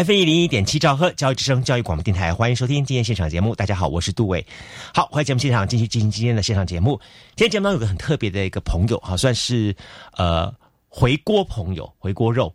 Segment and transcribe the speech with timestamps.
[0.00, 3.54] F 一零一点七兆赫教育之声教育广播电台，欢迎收听今天现场节目。
[3.54, 4.46] 大家好，我是杜伟。
[4.94, 6.98] 好，欢迎节目现场继续进行今天的现场节目。
[7.36, 9.76] 今天节目当中有个很特别的一个朋友，哈，算是
[10.16, 10.50] 呃
[10.88, 12.50] 回锅朋友，回锅肉。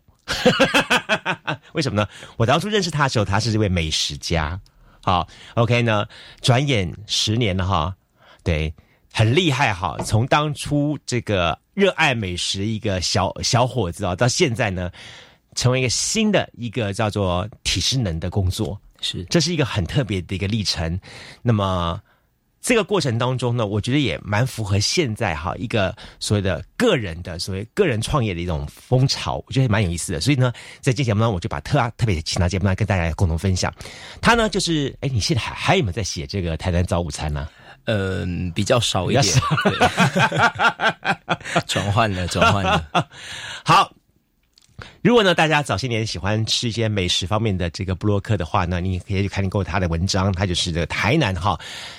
[1.74, 2.08] 为什么呢？
[2.36, 4.60] 我当初认识他的时候，他是这位美食家。
[5.00, 6.04] 好，OK 呢？
[6.40, 7.94] 转眼十年了哈，
[8.42, 8.74] 对，
[9.12, 9.96] 很厉害哈。
[10.04, 14.90] 从当初这个热爱美食一个小小伙子啊，到现在呢，
[15.56, 21.00] 成为一个新的一个叫做体适能的工作，是，这是一个很特别的一个历程。
[21.42, 22.00] 那么。
[22.62, 30.20] 这个过程当中呢，我觉得也蛮符合现在哈一个所谓的个人的所谓个人创业的一种风潮，我觉得蛮有意思的。
[30.20, 33.72] 所以呢，在这节目呢，我就把特特别请到节目来跟大家共同分享。
[34.20, 37.48] 他呢，就是哎，你现在还还有没有在写这个台南早午餐呢？
[37.84, 39.24] 嗯，比较少一点，
[41.68, 42.84] 转换了，转换了。
[43.64, 43.92] 好。
[45.06, 51.56] 如果呢，大家早些年喜欢吃一些美食方面的这个布洛克的话呢，你可以去看过他的文章，他就是这个台南哈，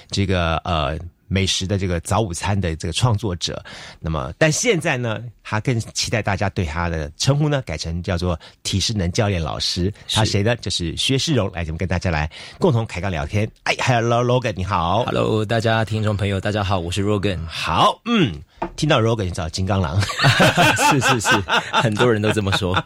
[0.10, 1.00] 这个呃。
[1.28, 3.64] 美食的这个早午餐的这个创作者，
[4.00, 9.94] 那么但现在呢，他更期待大家对他的称呼呢改成叫做体适能教练老师。
[10.10, 10.56] 他谁呢？
[10.58, 13.50] 就是薛世荣来，我们跟大家来共同开杠聊天。
[13.64, 15.04] 哎，Hello Logan，你好。
[15.06, 17.40] Hello，大家听众朋友，大家好，我是 Logan。
[17.48, 18.42] 好，嗯，
[18.76, 20.00] 听到 Logan 就知道金刚狼。
[20.92, 21.30] 是是是，
[21.72, 22.82] 很多人都这么说。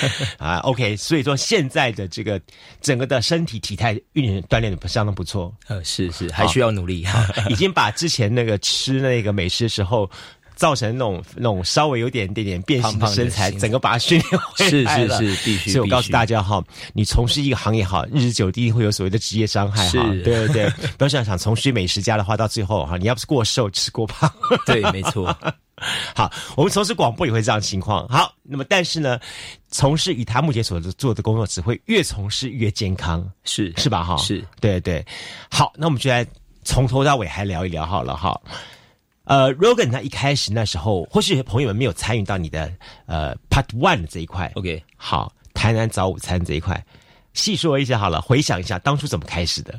[0.38, 2.40] 啊，OK，所以说现在的这个
[2.80, 5.52] 整个的身体体态运锻炼的相当不错。
[5.68, 7.06] 呃，是是，还需要努力，
[7.48, 10.10] 已经把之前那个吃那个美食的时候
[10.54, 15.18] 造成那种那种稍微有点点点变形的身材，整个把它训练回来了。
[15.18, 15.70] 是是是，必须。
[15.70, 20.04] 所以我告诉大家哈，你从事一个行业哈，日子久一定会有所谓的职业伤害哈。
[20.22, 24.30] 对对对，不要想想从事美食家的话，到最后哈，你要不是过瘦，吃过胖。
[24.66, 25.36] 对，没错。
[26.14, 28.06] 好，我们从事广播也会这样情况。
[28.08, 29.18] 好，那么但是呢，
[29.68, 34.02] 从事以他目前所做的工作，只会越从事越健康，是是吧？
[34.02, 35.04] 哈，是对对。
[35.50, 36.26] 好，那我们就来
[36.64, 38.40] 从头到尾还聊一聊好了哈。
[39.24, 42.72] 呃，Rogan 他一开始那时候，或许朋友们没有参与到你的
[43.06, 44.50] 呃 Part One 的这一块。
[44.56, 46.84] OK，好，台南早午餐这一块，
[47.32, 49.78] 细说一下好了，回想一下当初怎么开始的。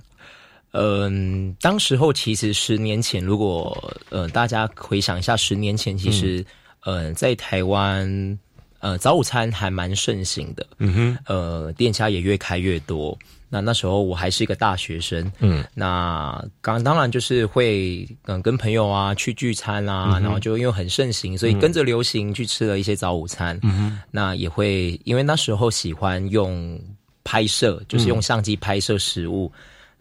[0.73, 6.44] 嗯，当时候其实十年前，如果呃大家回想一下，十年前其实
[6.84, 8.39] 呃在台湾
[8.79, 13.17] 呃早午餐还蛮盛行的，嗯哼，呃店家也越开越多。
[13.50, 26.81] 那那时候我还是一个大学生，嗯，那刚当然就是会嗯跟朋友啊去聚餐啊，然后就因为很盛行，所以跟着流行去吃了一些早午餐，嗯哼，那也会因为那时候喜欢用
[27.23, 29.51] 拍摄，就是用相机拍摄食物。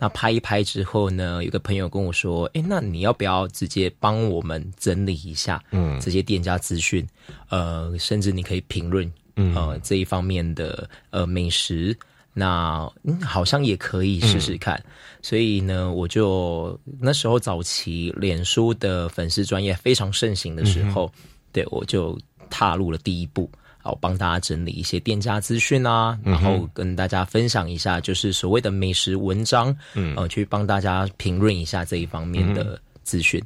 [0.02, 7.06] 那拍一拍之后呢，有个朋友跟我说：“哎，那你要不要直接帮我们整理一下，嗯，这些店家资讯，
[7.48, 9.08] 呃，甚至你可以评论，
[9.54, 11.96] 呃，这一方面的呃美食，
[12.32, 14.82] 那嗯，好像也可以试试看。
[15.22, 21.08] 所以呢，我就那时候早期脸书的粉丝专业非常盛行的时候，
[21.52, 22.18] 对我就
[22.50, 23.48] 踏入了第一步。”
[23.82, 33.42] 好，帮大家整理一些店家资讯啊，然后跟大家分享一下，就是所谓的美食文章，嗯，呃，去帮大家评论一下这一方面的资讯。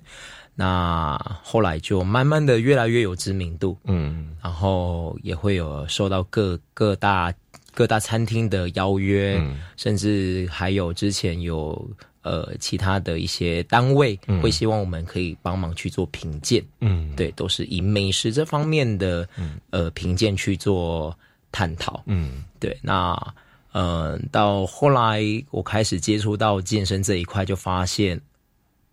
[0.55, 7.33] 那后来就慢慢的越来越有知名度，嗯，然后也会有受到各各大
[7.75, 9.43] 各大餐厅的邀约，
[9.77, 11.91] 甚至还有之前有。
[12.27, 19.29] 呃，其他的一些单位会希望我们可以帮忙去做评鉴，嗯，对，都是以美食这方面的
[19.71, 21.17] 呃评鉴去做
[21.53, 22.77] 探讨，嗯，对。
[22.83, 23.17] 那
[23.71, 28.21] 呃，到后来我开始接触到健身这一块，就发现，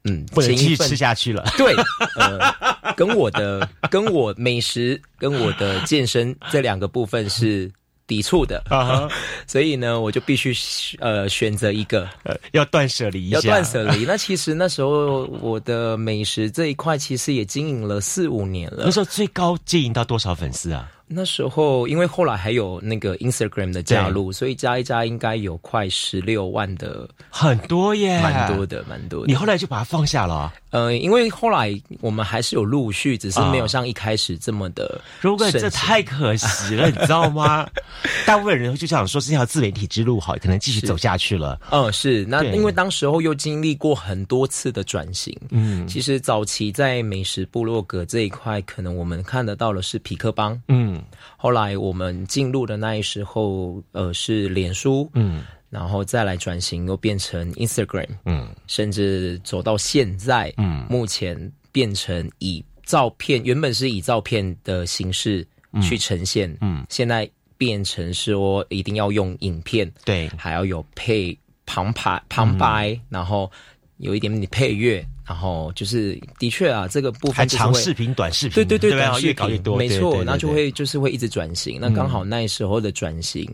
[0.04, 1.44] 嗯，不能继续吃下去了。
[1.58, 1.74] 对，
[2.18, 7.72] 呃，跟我的跟我美食跟我的健身这两个部分是。
[8.06, 9.08] 抵触的啊，
[9.48, 10.54] 所以呢，我就必须
[11.00, 14.04] 呃选择一个，呃要断舍离一下，要断舍离。
[14.08, 18.84] 那其实那时候我的美食这一块其实也经营了四五年了。
[18.86, 20.92] 那时候最高经营到多少粉丝啊？
[21.08, 29.28] 那时候，因为后来还有那个 Instagram 的加入，所以加一加应该有快十六万的，很多耶，蛮多的，蛮多。
[29.28, 30.52] 你后来就把它放下了？
[30.72, 35.00] 呃，因为后来我们还是有陆续，只是没有像一开始这么的。
[35.22, 37.68] 如果这太可惜了，你知道吗？
[38.26, 41.60] 大部分人就想说这条自媒体之路好，可能继续走下去了。
[41.70, 42.26] 嗯，是。
[42.26, 45.38] 那因为当时候又经历过很多次的转型。
[45.52, 50.60] 嗯，其实早期在美食部落格这一块，可能我们看得到的是皮克邦。
[50.70, 50.93] 嗯。
[51.38, 55.10] 后来我们进入的那一时候，呃，是脸书。
[55.14, 55.44] 嗯。
[55.70, 65.44] 然后再来转型，又变成 Instagram，嗯，甚至走到现在，嗯，目前变成以照片，原本是以照片的形式
[65.82, 71.36] 去呈现，嗯，现在变成说一定要用影片，对，还要有配
[71.66, 73.52] 旁白旁白，然后
[73.98, 83.50] 有一点点配乐，然后就是的确啊，这个部分长视频、短视频，对对对，短视频没错，那就会就是会一直转型，那刚好那时候的转型。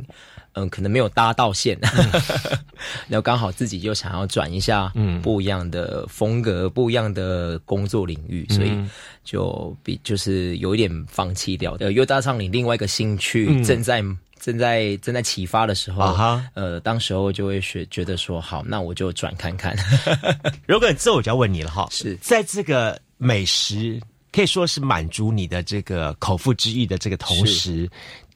[0.54, 1.78] 嗯，可能没有搭到线，
[3.08, 8.72] 然后刚好自己就想要转一下，嗯，不一样的风格，不一样的工作领域，所以
[9.24, 11.78] 就比就是有一点放弃掉。
[11.80, 14.04] 呃，又搭上你另外一个兴趣，正在
[14.40, 16.04] 正在正在启发的时候，
[16.54, 19.76] 呃，当时候就会学觉得说，好，那我就转看看。
[20.68, 24.00] 如果这我就要问你了哈，是在这个美食
[24.32, 27.90] 可以说是满足你的这个口腹之欲的这个同时。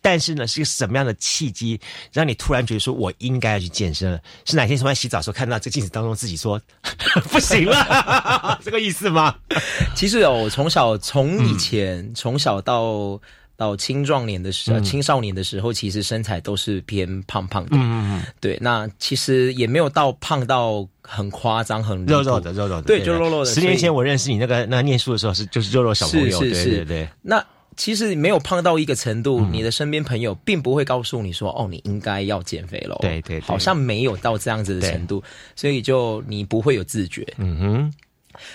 [0.05, 1.79] 但是呢，是个什么样的契机，
[2.11, 4.19] 让你突然觉得说我应该要去健身了？
[4.43, 6.61] 是哪天从在洗澡的时候看到这镜子当中自己说
[7.31, 9.33] 不行了， 这个意思吗？
[9.95, 13.17] 其实哦，我从小从以前从小到
[13.55, 17.71] 到青壮年的时候，青少年的时候，其实身材都是偏胖胖的。
[17.73, 18.23] 嗯嗯嗯。
[18.39, 22.83] 对，那其实也没有到胖到很夸张，很肉肉的肉肉的。
[22.83, 23.45] 对，就肉肉的。
[23.45, 27.09] 十年前我认识你那个那念书的时候是就是肉肉小朋友，对对对。
[27.21, 27.43] 那。
[27.75, 35.23] 其实没有胖到一个程度，你的身边朋友并不会告诉你说：“哦，你应该要减肥了。”对对，好像没有到这样子的程度，
[35.55, 37.25] 所以就你不会有自觉。
[37.37, 37.93] 嗯哼，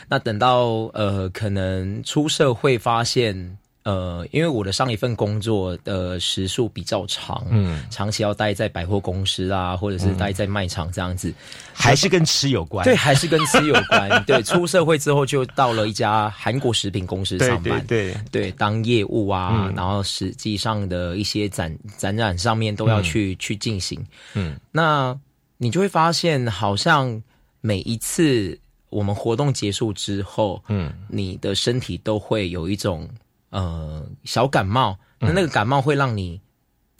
[0.09, 3.59] 那等到呃，可能出社会发现。
[3.88, 11.32] 呃，因为我的上一份工作的时数比较长，嗯，长期要待在百货公司啊，或者是待在卖场这样子，
[11.73, 12.85] 还是跟吃有关。
[12.85, 14.23] 对，还是跟吃有关。
[14.26, 23.99] 对，出社会之后就到了一家韩国食品公司上班，对对，当业务啊，然后实际上的一些展展览上面都要去去进行。
[24.34, 25.19] 嗯，那
[25.56, 27.23] 你就会发现，好像
[27.62, 28.58] 每一次
[28.91, 33.08] 我们活动结束之后，嗯，你的身体都会有一种。
[33.50, 36.41] 呃，小感冒，那那个感冒会让你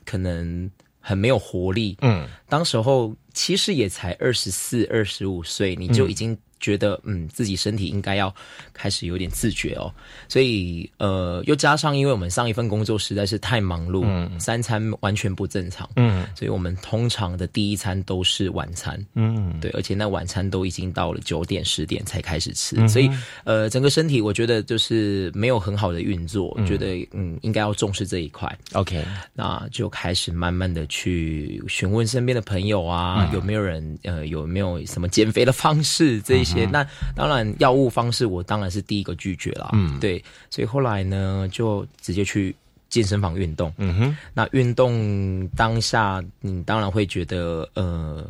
[0.05, 1.97] 可能很没有活力。
[2.00, 6.39] 嗯，当时候其实也才二十四、二十五岁，你就已经。
[6.60, 8.34] 觉得嗯自己身体应该要
[8.72, 9.93] 开始有点自觉哦，
[10.28, 23.08] 所以呃又加上因为我们上一份工作实在是太忙碌，嗯，三餐完全不正常，嗯，所以我们通常的第一餐都是晚餐，嗯，对，而且那晚餐都已经到了九点十点才开始吃，所以
[23.44, 36.48] 呃整个身体我觉得就是没有很好的运作，觉得嗯应该要重视这一块，OK，那就开始慢慢的去询问身边的朋友啊，有没有人呃有没有什么减肥的方式这。
[36.53, 42.55] 些那当然药物方式我当然是第一个拒绝了，嗯，对，所以后来呢就直接去
[42.89, 48.29] 健身房运动，嗯哼，那运动当下你当然会觉得，呃，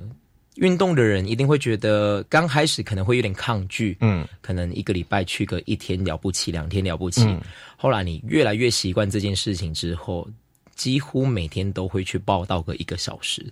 [0.57, 7.25] 运动的人一定会觉得刚开始可能会有点抗拒，嗯，可能一个礼拜去个一天了不起，两天了不起，
[7.77, 10.29] 后来你越来越习惯这件事情之后，
[10.75, 13.47] 几乎每天都会去报道个一个小时。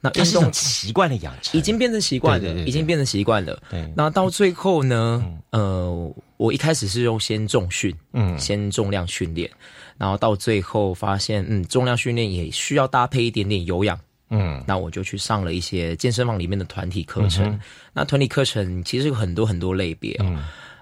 [0.00, 3.60] 那运动习惯的养成已经变成习惯了，已经变成习惯了。
[3.70, 5.24] 对，那到最后呢？
[5.50, 9.50] 呃，我一开始是用先重训，嗯，先重量训练，
[9.96, 13.98] 然后到最后发现，嗯，重量训练也需要搭配一点点有氧，
[14.28, 17.58] 嗯，那我就去上了一些健身房里面的团体课程。
[17.94, 20.38] 那团体课程其实有很多很多类别哦。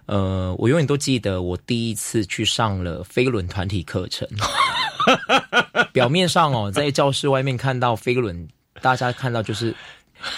[0.06, 4.28] 呃，我永远都记得我第一次去上了飞轮团体课程。
[5.92, 8.49] 表面上哦，在教室外面看到飞轮。
[8.82, 9.74] 大家看到就是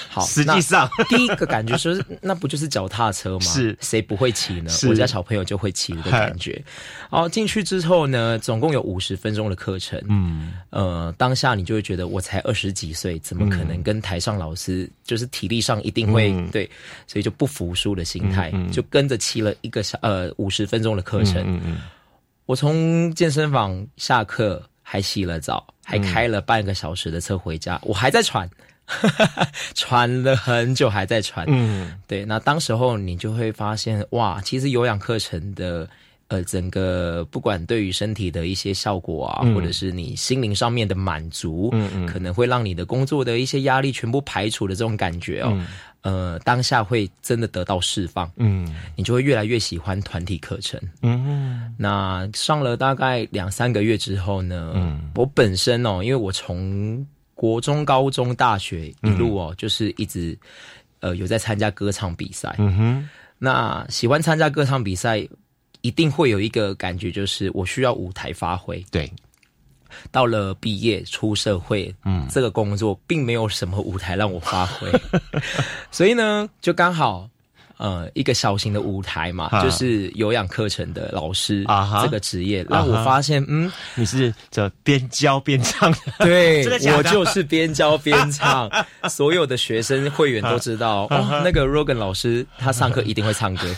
[0.08, 3.40] 好，实际上第一个感觉是，那不就是脚踏车吗？
[3.40, 4.72] 是，谁不会骑呢？
[4.88, 6.60] 我家小朋友就会骑的感觉。
[7.08, 10.02] 好，进去之后呢，总共有五十分钟的课程。
[10.08, 16.68] 嗯，呃，当下你就会觉得我才二十几岁，怎么可能跟台上老师就是体力上一定会对，
[17.06, 21.36] 所以就不服输的心态，就跟着骑了一个小呃五十分钟的课程。
[21.46, 21.76] 嗯嗯，
[22.46, 24.62] 我从健身房下课。
[24.88, 28.50] 还洗了澡，还开了半个小时的车回家，我还在喘，
[29.72, 31.46] 喘了很久，还在喘。
[31.48, 32.24] 嗯，对。
[32.24, 35.88] 那当时候你就会发现，哇，其实有氧课程的
[36.26, 45.56] 呃，整个不管对于身体的一些效果啊，或者是你心灵上面的满足，嗯嗯，可能会让你的工作的一些压力全部排除的这种感觉哦，
[46.06, 60.38] 呃，当下会真的得到释放，嗯，你就会越来越喜欢团体课程，嗯，那上了大概两三个月之后呢，嗯，我本身哦，因为我从国中、高中、大学一路哦，就是一直
[61.00, 63.08] 呃有在参加歌唱比赛，嗯哼，
[63.38, 65.26] 那喜欢参加歌唱比赛。
[65.82, 68.84] 一定会有一个感觉，就是我需要舞台发挥。
[68.90, 69.08] 对，
[70.10, 74.90] 到了毕业出社会，嗯，这个工作并没有什么舞台让我发挥，
[75.90, 77.28] 所以呢，就刚好。
[77.78, 86.64] 呃，一个小型的舞台嘛，就是有氧课程的老师啊，这个职业让我发现，嗯，你是这边教边唱， 对，
[86.96, 88.70] 我就是边教边唱，
[89.10, 93.68] 所有的学生会员都知道，哦，那个 Rogan 老师他上课一定会唱歌，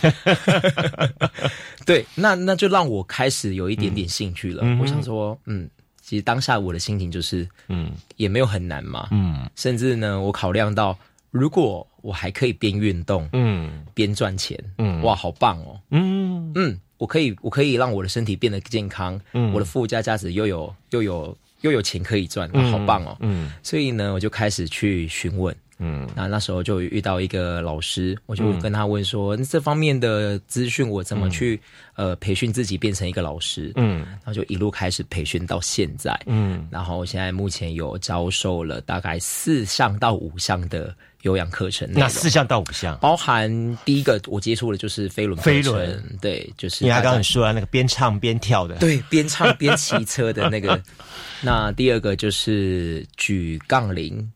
[1.84, 4.62] 对，那那就让我开始有一点点兴趣了。
[4.80, 5.68] 我想说，嗯，
[6.08, 10.96] 其实当下我的心情就是，嗯，也没有很难嘛，嗯，甚至呢，我考量到。
[11.30, 16.50] 如果我还可以边运动，嗯，边赚钱，嗯，哇，好棒哦，嗯。
[16.54, 31.60] 嗯，我可以，我可以让我的身体变得健康，嗯，我的附加价值又有又有又有钱可以赚，好棒哦，嗯，所以呢，我就开始去询问，嗯，那那时候就遇到一个老师，我就跟他问说，这方面的资讯我怎么去
[31.94, 40.94] 呃培训自己变成一个老师，嗯，然后就一路开始培训到现在，嗯，然后现在目前有教授了大概四项到五项的。
[41.22, 43.50] 有氧课程，那四项到五项，包含
[43.84, 50.80] 第一个我接触的就是飞轮飞轮，对，就是你刚刚说啊，那个边唱边跳的，对，边唱边骑车的那个。
[51.42, 54.32] 那第二个就是举杠铃，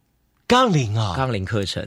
[0.46, 1.82] 杠铃啊，杠铃课程，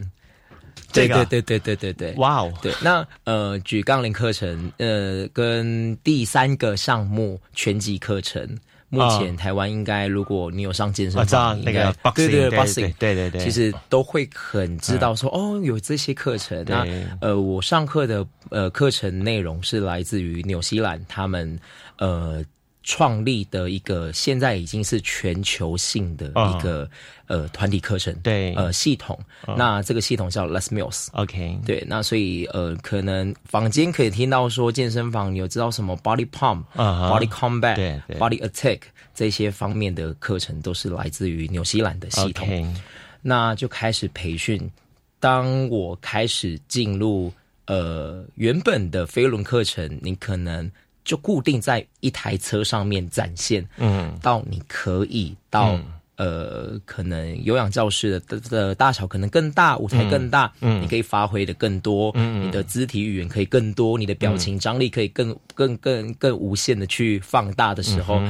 [0.91, 8.57] 对对对对对对对，哇哦，对，那呃举杠铃课程，呃，跟第三个项目拳击课程。
[8.87, 16.63] 目前台湾应该，如果你有上健身房，那个对对 boxing，对对对，其实都会很知道说，哦，有这些课程。
[16.65, 16.85] 那
[17.19, 21.59] 呃，我上课的呃课程内容是来自于纽西兰，他们
[21.97, 22.43] 呃。
[22.87, 26.87] 创立的一个现在已经是全球性的一个
[27.25, 29.19] 呃团体课程，对，呃系统。
[29.57, 31.83] 那这个系统叫 Les Mills，OK，对。
[31.87, 38.81] 那所以呃，可能坊间可以听到说健身房你有知道什么 Body Pump、Body Combat、Body Attack
[39.15, 42.75] 这些方面的课程，都是来自于纽西兰的系统。
[43.23, 44.71] 那就开始培训。
[45.19, 47.33] 当我开始进入
[47.65, 50.71] 呃原本的飞轮课程，你可能。
[51.05, 55.79] 就固定在一台车上面展现，嗯，到你可以到
[56.17, 68.21] 呃，可能有氧教室的的大小可能更大，舞台更大，嗯，你可以发挥的更多，嗯，你的肢体语言可以更多，你的表情张力可以更更更更无限的去放大的时候。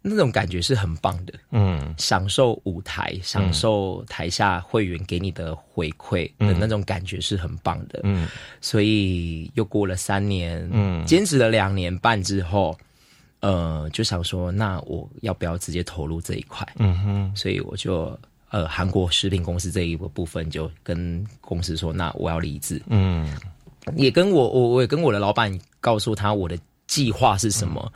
[0.00, 8.26] 那种感觉是很棒的，嗯，享受舞台，享受台下会员给你的回馈的那种感觉是很棒的，嗯，
[8.60, 12.78] 所以又过了三年，嗯，坚持了两年半之后，
[13.40, 16.66] 呃，就想说，那我要不要直接投入这一块？
[16.78, 18.18] 嗯哼，所以我就
[18.50, 23.36] 呃，韩国食品公司这一个部分就跟公司说，那我要离职，嗯，
[23.96, 27.92] 也跟我我我也跟我的老板告诉他我的计划是什么。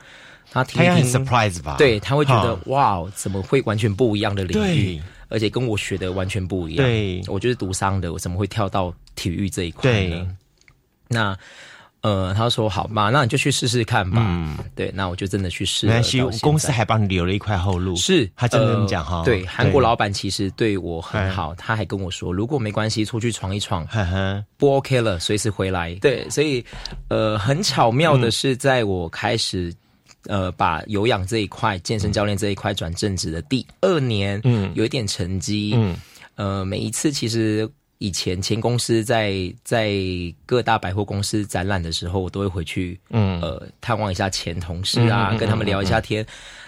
[0.53, 6.87] 他听听 surprise 吧，对他会觉得哇，怎么会完全不一样的领域，而且跟我学的完全不一样。
[6.87, 10.37] 对，我就是读商的，我怎么会跳到体育这一块呢？
[11.09, 11.35] 那
[12.03, 14.21] 呃，他说好吧，那你就去试试看吧。
[14.29, 15.87] 嗯，对，那我就真的去试。
[15.87, 17.95] 关系，公司还帮你留了一块后路。
[17.97, 19.23] 是，他真的这么讲哈。
[19.25, 23.87] 对，韩国老板其实对我很好，他还跟我说，如果没关系，出去闯一闯，
[24.57, 25.95] 不 OK 了，随时回来。
[25.97, 26.65] 对，所以
[27.09, 29.73] 呃，很巧妙的是，在我开始。
[30.27, 35.97] 呃，把有氧这一块、健身教练这一块转正职的第二年，嗯，有一点成绩，嗯，
[36.37, 39.93] 呃，每一次其实以前前公司在在
[40.47, 46.25] 各大百货公司展览的时候，我都会回去，嗯，呃，探望一下前同事啊，跟他们聊一下天，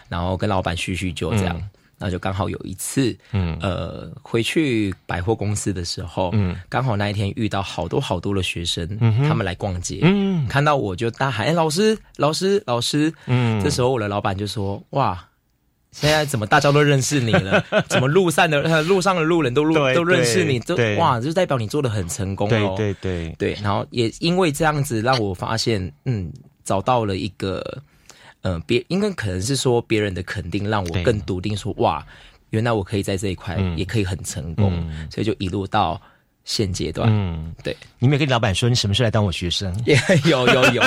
[0.08, 1.60] 然后跟老板叙叙旧这样。
[1.98, 15.24] 那就刚好有一次，嗯，呃，回去百货公司的时候，嗯，刚好那一天遇到好多好多的学生，嗯，他们来逛街，嗯，看到我就大喊：“哎，老师，老师，老师！”嗯，这时候我的老板就说：“哇，
[15.92, 17.64] 现在怎么大家都认识你了？
[17.88, 20.58] 怎么路上的路上的路人都路都认识你？
[20.60, 26.32] 都哇，就代表你做的很成功哦。”对对对对，然后也因为这样子，让我发现，嗯，
[26.64, 27.82] 找到了一个。
[28.44, 32.06] 嗯，别应该可能是说别人的肯定，让我更笃定说哇，
[32.50, 34.70] 原来我可以在这一块也可以很成功，
[35.10, 36.00] 所以就一路到
[36.44, 39.74] 现阶段，嗯，对，你没有跟老板说你什么时候来当我学生？
[39.86, 40.82] 也有有有，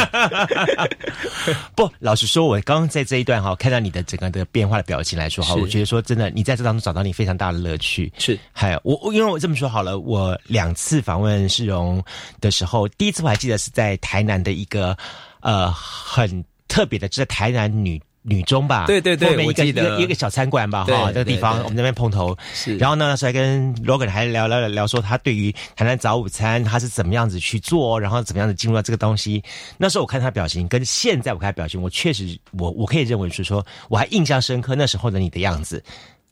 [1.75, 8.13] 不，老实说，我刚刚在这一段哈，看到你的整个的变化的表情来说哈，我觉得说真的，你在这当中找到你非常大的乐趣。
[8.19, 12.03] 是，还有我，因为我这么说好了，我两次访问世荣
[12.39, 14.95] 的时候，第一次我还记得是在台南的一个
[15.39, 16.45] 呃很
[16.77, 17.99] 特别的，就在台南女。
[18.29, 22.77] 女中吧，对对对，我记得一个小餐馆吧，哈，这个地方我们那边碰头，是。
[22.77, 29.41] 然后呢，那时候还跟 Logan 还聊聊聊说，他对于台南早午餐他是怎么样子去做，然后怎么样子进入到这个东西。
[29.77, 35.81] 那时候我看他表情，跟现在我看他表情，我确实我我可以认为是说，我还印象深刻那时候的你的样子。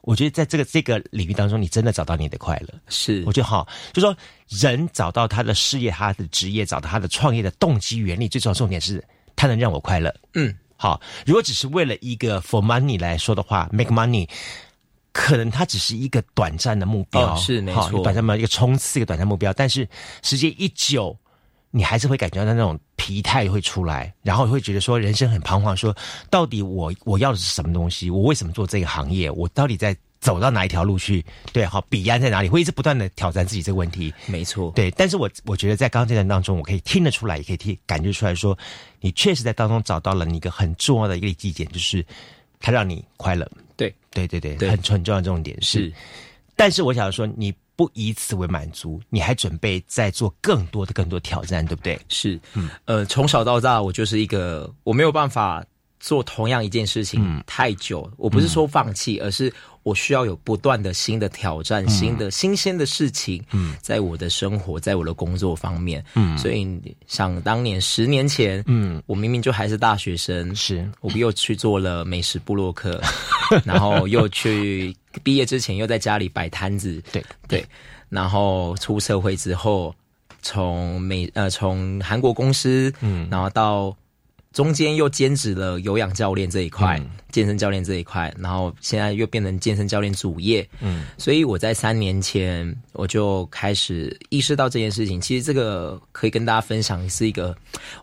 [0.01, 2.77] 我觉得在这个这个领域当中，你真的找到你的快乐。
[2.89, 4.13] 是，我觉得好，就说
[4.49, 9.01] 人找到他的事业、他的职业，找到他的创业的动机原理，最重要重点是
[9.35, 10.13] 他能让我快乐。
[10.33, 10.55] 嗯。
[10.77, 14.27] 好，如果只是为了一个 for money 来说的话，make money，
[15.13, 19.53] 可能它只是一个短暂的目标，是没错，短暂嘛，一个冲刺，一个短暂目标。
[19.53, 19.87] 但是
[20.21, 21.17] 时间一久，
[21.71, 25.95] 你还是会感觉到那种疲态会出来，然后会觉得说人生很彷徨，说
[26.29, 28.09] 到底我我要的是什么东西？
[28.09, 29.31] 我为什么做这个行业？
[29.31, 29.95] 我到底在？
[30.25, 31.23] 走到哪一条路去？
[31.53, 32.49] 对，好，彼岸在哪里？
[32.49, 34.11] 会一直不断的挑战自己这个问题。
[34.25, 34.89] 没错，对。
[34.89, 38.57] 但是我我觉得在刚刚这段当中，我可以听得出来，也可以听感觉出来说，
[39.01, 42.03] 你确实在当中找到了你一个很重要的一个基点，就是
[42.59, 43.47] 它让你快乐。
[43.77, 45.93] 对，对，对，对，很很重要的重点是。
[46.55, 51.99] 但是我想说，你不以此为满足，你还准备再做更多的、更多挑战，对不对？
[52.09, 55.63] 是，嗯，呃，从小到大，我就是一个我没有办法
[55.99, 58.11] 做同样一件事情太久。
[58.17, 59.53] 我不是说放弃，而是。
[59.85, 66.67] 我需要有不断的新的挑战，新的新鲜的事情，嗯，在我的生活，在我的工作方面，嗯，所以
[67.05, 72.99] 想当年十年前，嗯，我明明就还是大学生，是，我又去做了美食部落客，
[73.63, 77.63] 然后又去毕业之前又在家里摆摊子，对对，
[78.09, 79.93] 然后出社会之后，
[80.41, 83.95] 从美呃从韩国公司，嗯，然后到。
[84.55, 86.97] 中间又兼职了有氧教练这一块，
[87.29, 90.65] 健身教练这一块，然后现在又变成健身教练主业。
[90.79, 95.19] 嗯，所以我在三年前我就开始意识到这件事情。
[95.19, 97.53] 其实这个可以跟大家分享，是一个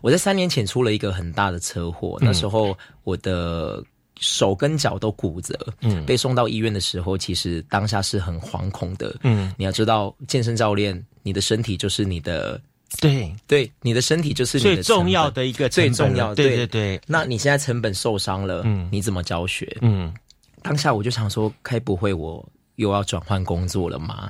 [0.03, 3.83] 我在三年前出了一个很大的车祸，那时候我的
[4.19, 5.57] 手跟脚都骨折。
[5.81, 9.15] 嗯，被送到医院的时候，其实当下是很惶恐的。
[9.23, 12.61] 嗯，你要知道，健身教练，你的身体就是你的。
[12.99, 16.33] 对对，你的身体就是最重要的一个最重要。
[16.33, 19.77] 对对对，那你现在成本受伤了，嗯，你怎么教学？
[19.81, 20.13] 嗯，
[20.61, 24.29] 当下我就想说，该不会我又要转换工作了吗？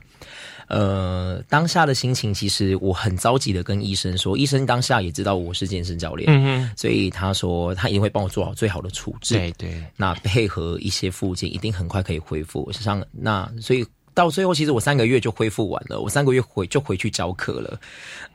[0.70, 9.36] 呃，当下的心情其实我很着急的跟医生说，医生当下也知道我是健身教练，嗯哼所以他说他一定会帮我做好最好的处置。
[9.36, 12.72] 对对，那配合一些附件，一定很快可以恢复。
[12.72, 13.86] 像那所以。
[14.14, 16.00] 到最后，其实我三个月就恢复完了。
[16.00, 17.80] 我三个月回就回去教课了。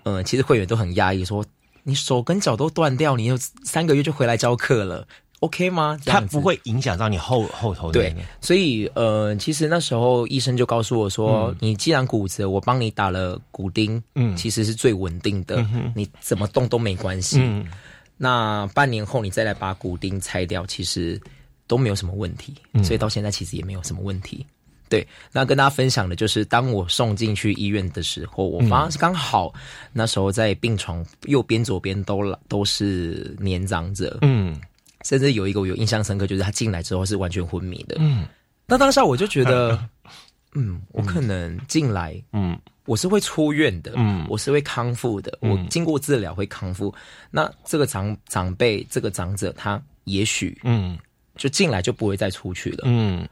[0.05, 1.45] 嗯，其实会员都很压抑，说
[1.83, 5.07] 你手跟脚都断掉，你又三个月就回来教课了
[5.41, 5.99] ，OK 吗？
[6.05, 8.14] 它不会影响到你后后头对。
[8.41, 15.64] 所以，呃，其实那时候医生就告诉我说，你既然骨折，我帮你打了骨钉，嗯，其实是最稳定的，
[15.95, 17.41] 你怎么动都没关系。
[18.17, 21.21] 那半年后你再来把骨钉拆掉，其实
[21.69, 22.53] 都没有什么问题。
[22.83, 24.45] 所以到现在其实也没有什么问题。
[24.88, 29.53] 对，那跟大家分享的就是，当我送进去医院的时候，我发现刚好
[29.92, 34.59] 那时候在病床右边、左边都都是年长者，嗯，
[35.05, 38.27] 甚至有一个我有印象深刻，就是他进来之后是完全昏迷的，嗯，
[38.66, 39.79] 那当下我就觉得，
[40.55, 46.92] 嗯，我可能进来，嗯，我是会出院的，嗯，我是会康复的，我经过治疗会康复。
[47.31, 50.98] 那这个长长辈，这个长者，他也许，嗯，
[51.37, 53.29] 就进来就不会再出去了，嗯。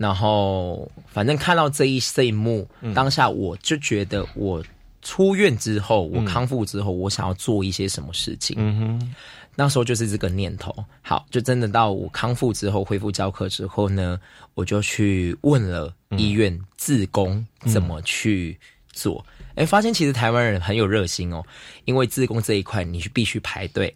[0.00, 4.64] 然后，反正看到这一这一幕，当下我就觉得，我
[5.02, 8.56] 出院之后，我康复之后，我想要做一些什么事情。
[8.58, 9.14] 嗯哼，
[9.56, 10.74] 那时候就是这个念头。
[11.02, 14.18] 好，就真的到我康复之后，恢复教课之后呢，
[14.54, 18.58] 我就去问了医院自工怎么去
[18.94, 19.22] 做。
[19.60, 21.44] 哎，发现其实台湾人很有热心哦，
[21.84, 23.94] 因为自贡这一块，你是必须排队。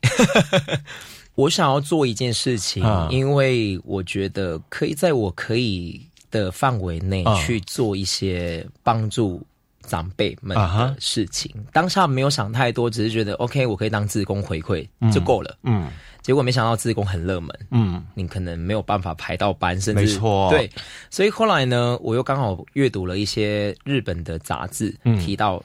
[1.35, 9.43] 我想要做一件事情，因为我觉得可以在我可以的范围内去做一些帮助
[9.87, 11.51] 长辈们的事情。
[11.73, 15.57] 当下没有想太多，只是觉得 OK，我可以当自工回馈就够了。
[15.63, 15.91] 嗯，
[16.25, 20.69] 结果没想到自工很热门，嗯，你可能没有办法排到班，甚至没错，对。
[21.09, 25.63] 所以后来呢，我又刚好阅读了一些日本的杂志，提到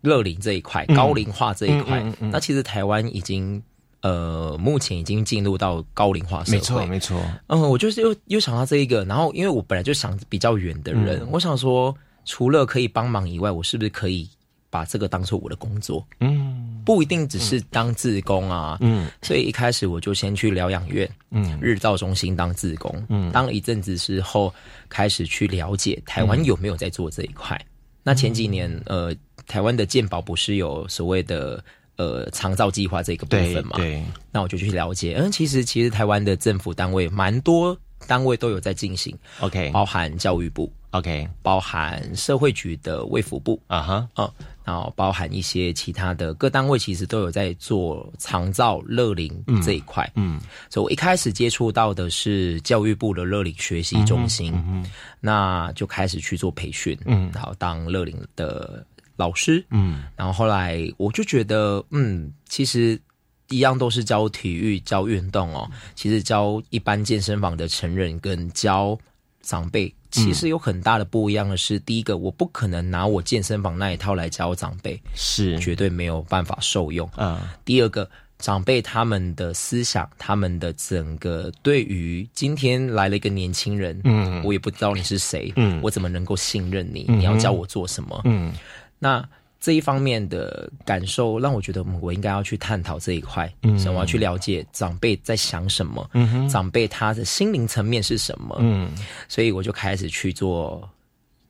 [0.00, 2.02] 乐龄这一块、高龄化这一块。
[2.18, 3.62] 那其实台湾已经。
[4.02, 7.20] 呃，目前已经进入到高龄化社会，没错，没错。
[7.48, 11.92] 嗯，我就是又又想到这一个，然后因为我本来就想比较远的人，我想说，
[12.24, 14.28] 除了可以帮忙以外，我是不是可以
[14.76, 16.06] 把这个当做我的工作？
[16.20, 18.76] 嗯不一定只是当志工啊。
[18.82, 24.52] 嗯所以一开始我就先去疗养院、嗯日照中心当志工，嗯当了一阵子之后，
[24.90, 27.58] 开始去了解台湾有没有在做这一块。
[28.02, 29.14] 那前几年，呃，
[29.46, 31.64] 台湾的健保不是有所谓的
[31.96, 33.78] 呃长照计划这个部分嘛？
[33.78, 44.08] 对，那我就去了解，嗯，其实其实台湾的政府单位蛮多单位都有在进行，OK 包含教育部，OK 包含社会局的卫福部，啊哈。
[44.14, 44.32] 啊，
[44.64, 49.32] 然后包含一些其他的各单位，其实都有在做长照乐龄
[49.64, 50.10] 这一块。
[50.16, 50.40] 嗯。
[50.68, 54.84] 所以我一开始接触到的是教育部的乐龄学习中心，嗯
[55.20, 57.30] 那就开始去做培训，嗯。
[57.34, 58.84] 然后当乐龄的
[59.16, 60.04] 老师，嗯。
[60.16, 63.00] 然后后来我就觉得，嗯，其实
[63.48, 65.70] 一样都是教体育、教运动哦。
[65.94, 68.98] 其实教一般健身房的成人跟教
[69.42, 77.08] 长辈，其实有很大的不一样的是，第一个，我不可能拿我健身房那一套来教长辈，是绝对没有办法受用。
[77.16, 87.04] 嗯第二个，长辈他们的思想，他们的整个对于今天来了一个年轻人，嗯我也不知道你是谁，嗯我怎么能够信任你？
[87.08, 88.20] 嗯你要教我做什么？
[88.24, 88.52] 嗯
[88.98, 89.22] 那
[89.66, 93.76] 这一方面的感受，让我觉得嗯我应该要去探讨这一块，嗯。
[93.76, 96.48] 所以我要去了解长辈在想什么，嗯哼。
[96.48, 98.88] 长辈他的心灵层面是什么，嗯。
[99.28, 100.88] 所以我就开始去做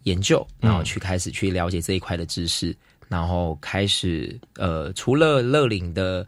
[0.04, 2.74] 研究，然后去开始去了解这一块的知识，
[3.06, 6.26] 然后开始呃，除了乐龄的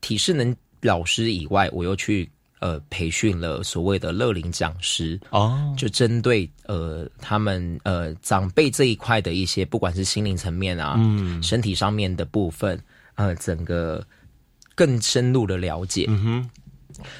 [0.00, 2.28] 体适能老师以外，我又去
[2.64, 5.74] 呃培训了所谓的乐龄讲师，哦。
[5.76, 11.42] 就针对呃他们呃长辈这一块的一些，不管是心灵层面啊，嗯。
[11.42, 12.80] 身体上面的部分，
[13.16, 14.02] 呃，整个
[14.74, 16.50] 更深入的了解，嗯哼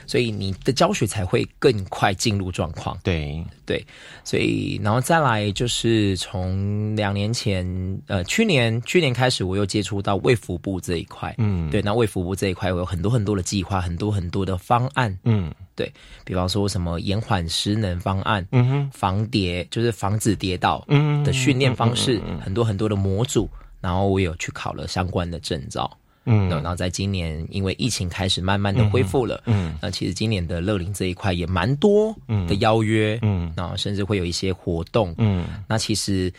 [0.06, 2.98] 所以你的教学才会更快进入状况。
[3.02, 3.84] 对对，
[4.24, 7.64] 所以然后再来就是从两年前，
[8.06, 11.34] 呃，去年去年开始，我又接触到卫福部这一块。
[11.38, 15.16] 嗯对，那卫福部这一块，我有很多很多的计划，很多很多的方案。
[15.24, 15.92] 嗯对
[16.24, 23.48] 比方说什么延缓失能方案，嗯哼防跌就是防止跌倒嗯的训练方式，很多很多的模组。
[23.80, 25.90] 然后我有去考了相关的证照。
[26.24, 26.48] 嗯。
[26.48, 29.74] 那然后在今年，因为疫情开始慢慢的恢复了，嗯。
[29.80, 32.14] 那其实今年的乐龄这一块也蛮多
[32.48, 33.52] 的邀约，嗯。
[33.56, 35.14] 然后甚至会有一些活动。
[35.18, 35.46] 嗯。
[35.68, 36.32] 那其实，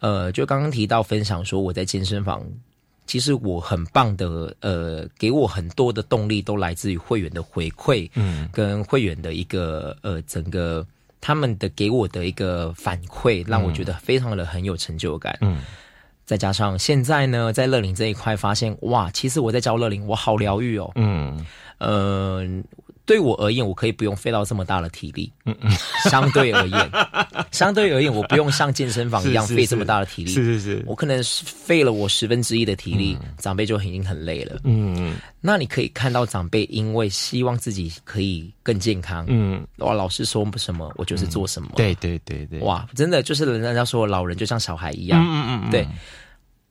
[0.00, 2.44] 呃，就刚刚提到分享说我在健身房，
[3.06, 8.48] 其实我很棒的，呃，给我很多的动力都来自于会员的回馈，嗯。
[8.52, 10.86] 跟会员的一个呃整个
[11.20, 15.36] 他们的给我的一个反馈，让我觉得非常的很有成就感。
[15.40, 15.60] 嗯
[16.30, 20.88] 再加上现在呢，在乐龄这一块发现，哇，其实我在教乐龄，我好疗愈哦。
[20.94, 21.44] 嗯
[21.78, 22.46] 呃，
[23.04, 25.32] 对我而言，我可以不用费到这么大的体力。
[25.44, 25.68] 嗯嗯，
[26.08, 26.90] 相对而言，
[27.50, 30.30] 相对而言，我不用像健身房一样费这么大的体力。
[30.30, 34.60] 是是是我可能是费了我十分之一的体力，长辈就已经很累了。
[34.62, 41.70] 嗯那你可以看到长辈因为希望自己可以更健康，嗯哇，老师说什么我就是做什么。
[41.74, 45.20] 对对对对哇，真的就是人家说老人就像小孩一样。
[45.26, 45.88] 嗯嗯对，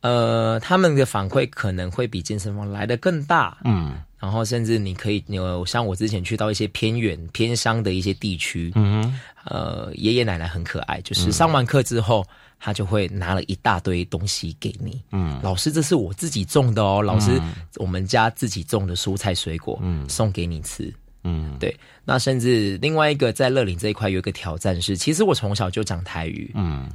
[0.01, 3.57] 呃，他们的反馈可能会比健身房来的更大。
[3.65, 3.95] 嗯。
[4.19, 12.25] 然后甚至你可以有像我之前去到一些偏远偏乡的一些地区，嗯呃，爷爷奶奶很可爱，就是上完课之后，
[12.59, 15.01] 他就会拿了一大堆东西给你。
[15.13, 15.39] 嗯。
[15.41, 17.39] 老师，这是我自己种的哦，老师，
[17.77, 20.93] 我们家自己种的蔬菜水果，嗯，送给你吃。
[21.23, 21.55] 嗯。
[21.57, 26.89] 对，那甚至另外一个在乐岭这一块有一个挑战是，其实我从小就讲台语，嗯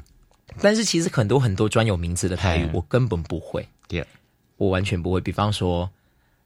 [0.60, 4.04] 但是其实很多很多专有名词的台语我根本不会，对
[4.56, 5.20] 我完全不会。
[5.20, 5.88] 比方说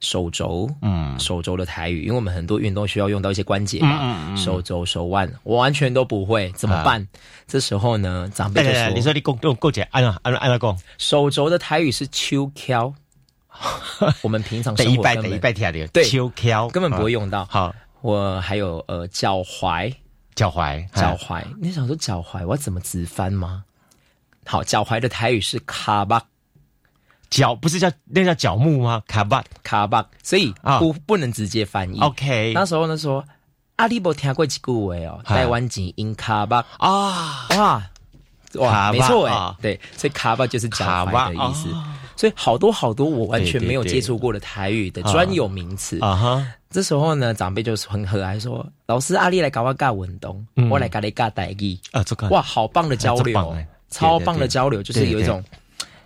[0.00, 7.06] 手肘，嗯手肘的台语，因为我们很多运动需要用到一些关节嘛嗯，手肘、手腕，我完全都不会，怎么办？
[7.46, 12.94] 这时候呢，长辈就说，你说你够够够姐按按按按讲，手肘的台语是秋敲，
[14.22, 17.44] 我们平常第一拜第一生活根本拜听的，对秋敲根本不会用到。
[17.46, 19.92] 好我还有呃脚踝，
[20.36, 23.64] 脚踝脚踝，你想说脚踝我要怎么直翻吗？
[24.48, 26.22] 好，脚踝的台语是卡巴。
[27.28, 29.02] 脚不是叫那叫脚木吗？
[29.06, 29.44] 卡巴。
[29.62, 30.78] 卡巴，所以啊。
[30.78, 32.00] 不不能直接翻译。
[32.00, 33.22] OK 那时候呢说，
[33.76, 36.64] 阿里伯听过几句话哦，台湾籍因卡巴。
[36.78, 37.46] 啊。
[37.50, 37.82] 哇。
[38.54, 41.68] 哇，没错哎啊，对，所以卡巴就是脚踝的意思。
[41.68, 41.84] 哦
[42.18, 46.00] 所以好多好多我完全没有接触过的台语的专有名词。
[46.00, 46.16] 啊。
[46.16, 46.46] 哈。
[46.68, 50.68] 这时候呢，长辈就很和蔼说：“老师，阿丽来搞我尬运动，嗯。
[50.68, 51.78] 我来搞你尬台语。
[51.92, 53.54] 啊这个哇，好棒的交流
[53.90, 55.42] 超棒的交流，就是有一种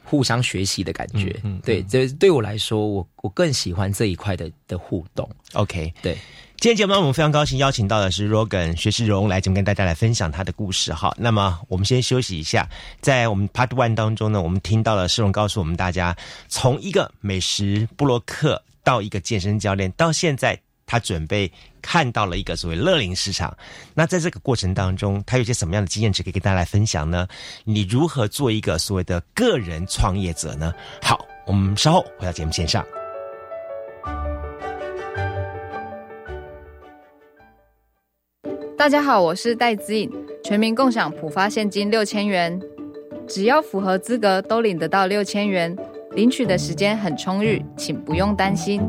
[0.05, 1.35] 互相学习的感觉。
[1.43, 5.29] 嗯嗯对，这对我来说，我我更喜欢这一块的的互动。
[5.55, 5.93] OK。
[6.03, 6.15] 对，
[6.59, 10.93] 今天节目呢，我们非常高兴邀请到的是 Rogan 薛世荣来节目跟大家来分享他的故事。
[10.93, 12.69] 好，那么我们先休息一下，
[13.01, 16.17] 在我们 Part One 当中呢，我们听到了世荣告诉我们大家，
[16.49, 21.51] 从一个美食布洛克到一个健身教练，到现在他准备
[21.83, 23.55] 看到了一个所谓乐龄市场。
[23.93, 27.27] 那在这个过程当中，他有些什么样的经验值可以跟大家来分享呢？
[27.65, 30.73] 你如何做一个所谓的个人创业者呢？
[31.03, 32.83] 好，我们稍后回到节目线上。
[38.79, 40.11] 大家好，我是戴子颖，
[40.43, 42.61] 全民共享普发现金六千元，
[43.29, 45.77] 只要符合资格都领得到六千元，
[46.17, 48.83] 领取的时间很充裕，请不用担心。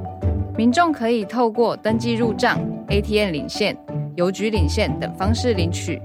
[0.55, 3.75] 民众可以透过登记入账、ATM 领现、
[4.15, 5.99] 邮局领现等方式领取。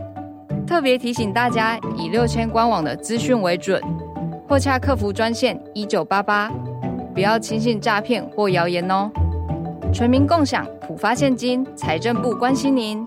[0.66, 3.82] 特别提醒大家，以六千官网的资讯为准，
[4.48, 6.50] 或洽客服专线一九八八，
[7.12, 9.10] 不要轻信诈骗或谣言哦。
[9.92, 13.06] 全民共享普发现金，财政部关心您。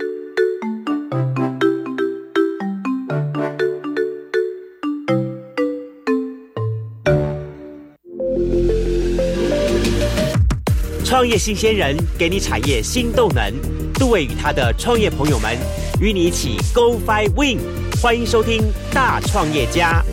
[11.31, 13.53] 业新鲜人给你产业新动能，
[13.93, 15.57] 杜伟与他的创业朋友们
[16.01, 17.57] 与你一起 Go Fly Win，
[18.01, 18.61] 欢迎收听
[18.93, 20.03] 大创业家。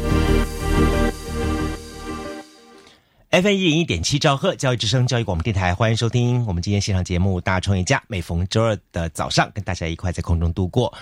[3.31, 7.99] FM 一零一点七兆赫教育之声教育广播电台，欢迎收听我们今天现场节目《大创业家》。
[8.07, 10.95] 每逢周二的早上，跟大家一块在空中度过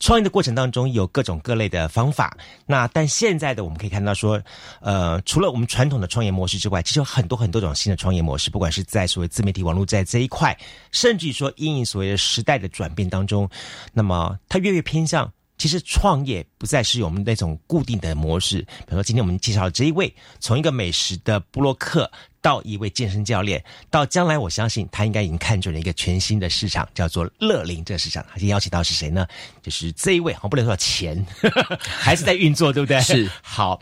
[0.00, 2.36] 创业的过程当中，有各种各类的方法。
[2.66, 4.42] 那但现在的我们可以看到说，
[4.80, 10.58] 呃，除了我们传统的创业模式之外，其实有很多很多种新的创业模式，不管是在所谓自媒体网络在这一块，
[10.90, 13.48] 甚至于说因应所谓的时代的转变当中，
[13.92, 15.30] 那么它越越偏向。
[15.58, 22.10] 其实创业不再是我们那种固定的模式，比如说今天我们介绍这一位，从一个美食的布洛克
[22.42, 28.24] 到一位健身教练，到将来我相信他应该已经看准了一个全新的市场，叫做乐龄这个市场。
[28.30, 29.26] 他今天邀请到是谁呢？
[29.62, 31.24] 就是这一位，好不能说钱，
[31.80, 33.00] 还是在运作，对不对？
[33.00, 33.80] 是，好，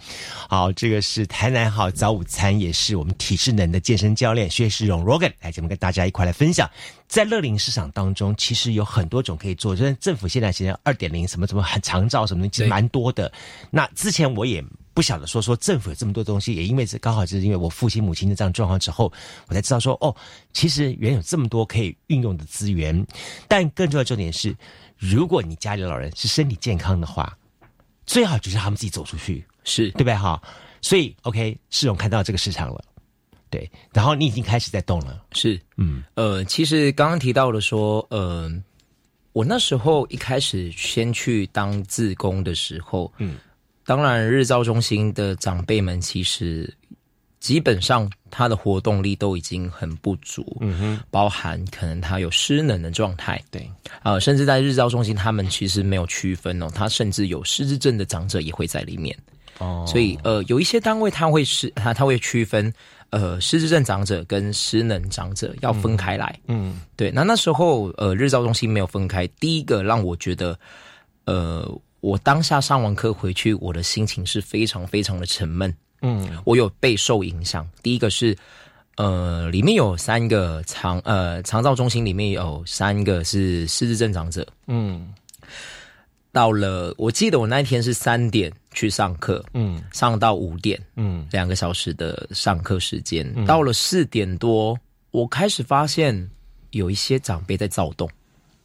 [0.49, 6.69] 好，这个是台南好早午餐，也是我们体适能的健身教练薛世荣 Rogan 来节目跟大家一块来分享。
[7.07, 9.75] 在乐龄市场当中，其实有很多种可以做。
[9.75, 13.33] 就是政府现在其实二点零什么什么很长照什么的，其实蛮多的。
[13.71, 14.63] 那之前我也
[14.99, 19.13] 不晓得说说政府有这么多东西，也因为是刚好就是因为我父亲母亲的这样状况之后，
[19.47, 20.13] 我才知道说哦，
[20.53, 23.07] 其实原有这么多可以运用的资源。
[23.47, 24.53] 但更重要的重点是，
[24.97, 27.39] 如果你家里老人是身体健康的话，
[28.07, 30.43] 最好就是他们自己走出去，是对不对哈？
[30.83, 32.83] 所以 OK，世荣看到这个市场了。
[33.51, 38.51] 对，然后你已经开始在动了，是，嗯，呃，其实刚刚提到了说，呃，
[39.33, 43.39] 我那时候一开始先去当自工的时候，嗯，
[43.89, 46.71] 当然日照中心的长辈们其实
[47.41, 53.67] 基本上他的活动力都已经很不足，嗯哼，包含可能他有失能的状态，对，
[54.03, 59.17] 呃，甚至在日照中心他们其实没有区分哦，他甚至有失智症的长者也会在里面，
[59.57, 62.71] 哦，所以呃，有一些单位他会是他他会区分。
[63.11, 66.39] 呃，失智症长者跟失能长者要分开来。
[66.47, 67.11] 嗯，对。
[67.11, 69.27] 那那时候，呃，日照中心没有分开。
[69.41, 70.59] 第一个让我觉得，
[71.25, 71.67] 呃，
[72.01, 75.75] 我当下上完课回去，我的心情是非常非常的沉闷。
[76.03, 77.69] 嗯，我有备受影响。
[77.83, 78.37] 第一个是，
[78.97, 84.47] 呃，里面有三个长呃长照中心里面有三个是失智症长者。
[84.67, 85.13] 嗯。
[86.31, 93.27] 到了，我记得我那一天是三点去上课，嗯，上到五点，嗯，两个小时的上课时间。
[93.47, 94.79] 到了四点多，
[95.11, 96.31] 我开始发现
[96.71, 98.09] 有一些长辈在躁动，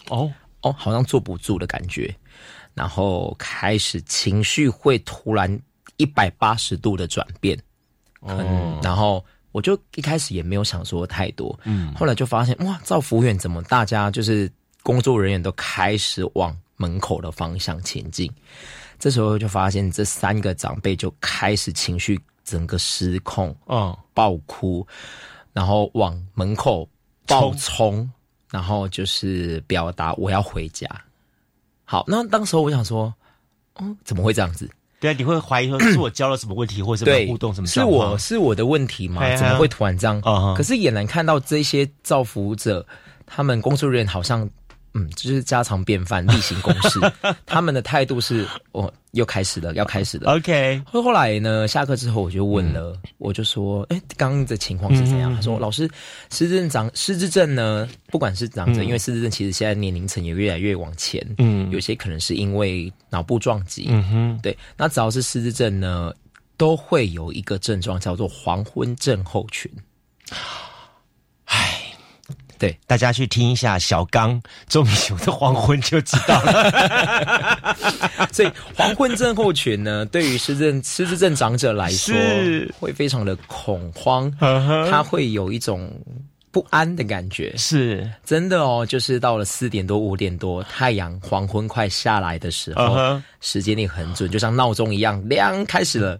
[0.09, 0.29] 哦
[0.61, 2.13] 哦，好像坐不住的感觉，
[2.73, 5.59] 然后开始情绪会突然
[5.97, 7.57] 一百八十度的转变，
[8.21, 16.55] 嗯，然后我就一开始也没有想说太多，嗯，后来就发现哇，赵服务员怎么大家就是工作人员都开始往。
[16.75, 18.29] 门口的方向前进，
[18.97, 24.85] 这时候就发现这三个长辈就开始情绪整个失控，嗯，爆哭，
[25.53, 26.89] 然后往门口
[27.27, 28.11] 暴冲，
[28.49, 30.89] 然后就是表达我要回家。
[31.93, 33.13] 好，那当时候我想说，
[33.79, 34.67] 嗯，怎么会这样子？
[34.99, 37.67] 对啊，你会怀疑说是我教了什么问题，或者什么互动什么？
[37.67, 39.21] 是我是我的问题吗？
[39.35, 40.19] 怎么会突然这样？
[40.57, 42.83] 可是也能看到这些造福者，
[43.27, 44.49] 他们工作人员好像。
[44.95, 46.99] 嗯，就是家常便饭，例行公事。
[47.47, 50.31] 他们的态度是，哦，又开始了，要开始了。
[50.33, 50.81] OK。
[50.85, 55.33] 后后来呢，下课之后我就问了，我就说，哎，刚刚的情况是怎样？
[55.35, 55.87] 他说，老师，
[56.31, 64.57] 失智症长失智症呢，不管是长者，因为失智症其实现在年龄层也越来越往前，嗯，有些可能是因为脑部撞击，嗯哼，对。
[64.75, 66.11] 那只要是失智症呢，
[66.57, 69.71] 都会有一个症状叫做黄昏症候群。
[72.63, 77.75] 对，大家去听一下小刚周明雄的《黄昏》就知道了。
[78.31, 82.15] 所以黄昏症候群呢，对于失智失智症长者来说，
[82.79, 85.91] 会非常的恐慌，他会有一种
[86.51, 87.53] 不安的感觉。
[87.57, 96.17] 是真的哦，就是到了四点多五点多，太阳黄昏快下来的时候，时间也很准，就像闹钟一样亮开始了。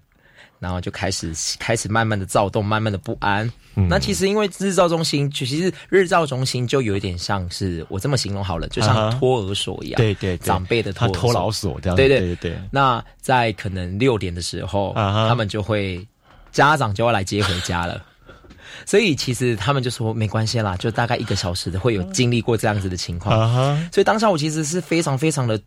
[0.63, 3.52] 然后就开始开始慢慢的躁动，慢慢的不安。
[3.89, 9.97] 那其实因为日照中心，其实日照中心就有一点像是我这么形容好了，就像托儿所一样。
[9.97, 11.97] 对对，长辈的托托老所这样。
[11.97, 12.58] 对对对对。
[12.71, 16.08] 那在可能六点的时候，他们就会
[16.54, 18.02] 家长就要来接回家了。
[18.88, 23.78] 所以其实他们就说没关系啦，就大概一个小时的会有经历过这样子的情况。
[23.91, 25.60] 所以当下我其实是非常非常的。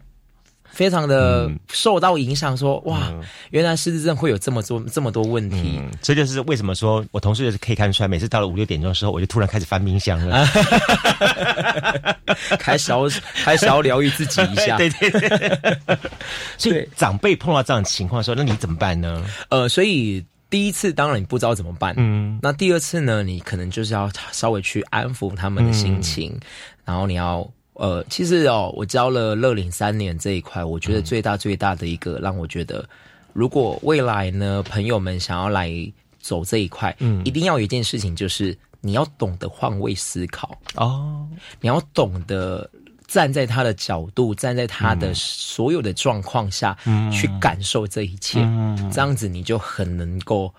[0.77, 3.11] 非常的受到影响，说哇，
[3.49, 10.47] 原来失智症会有这么多这么多问题，这就是为什么说我同事也是可以看出来，每次到了五六点钟的时候，我就突然开始翻冰箱了，
[12.61, 13.09] 开始要
[13.43, 15.79] 开始要疗愈自己一下，对 对对。
[16.59, 19.25] 所以长辈碰到这样情况的时候，那你怎么办呢？
[19.49, 26.39] 呃，所以第一次当然你不知道怎么办，嗯，那第二次呢，你可能就是要稍微去安抚他们的心情，
[26.85, 27.51] 然后你要。
[27.79, 32.89] 呃，其实哦，我教了乐龄三年这一块，我觉得最大最大的一个让我觉得，
[33.33, 35.71] 如果未来呢，朋友们想要来
[36.21, 41.27] 走这一块，嗯，一定要有一件事情，就是你要懂得换位思考哦，
[41.61, 42.69] 你要懂得
[43.07, 46.77] 站在他的角度，站在他的所有的状况下
[47.13, 48.41] 去感受这一切，
[48.91, 50.53] 这样子你就很能够。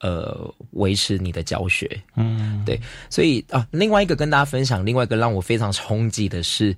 [0.00, 1.86] 呃，维持你的教学，
[2.16, 6.74] 嗯，对，所以啊，另外一个跟大家分享，另外一个让我非常冲击的是，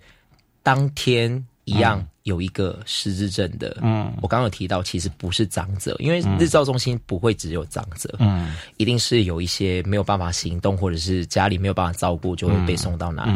[0.61, 1.33] 当天
[1.63, 13.33] 一样有一个失智症的，嗯，我刚刚有提到，其实不是长者，因为日照中心不会只有长者，嗯，一定是有一些没有办法行动，或者是家里没有办法照顾，就会被送到哪里。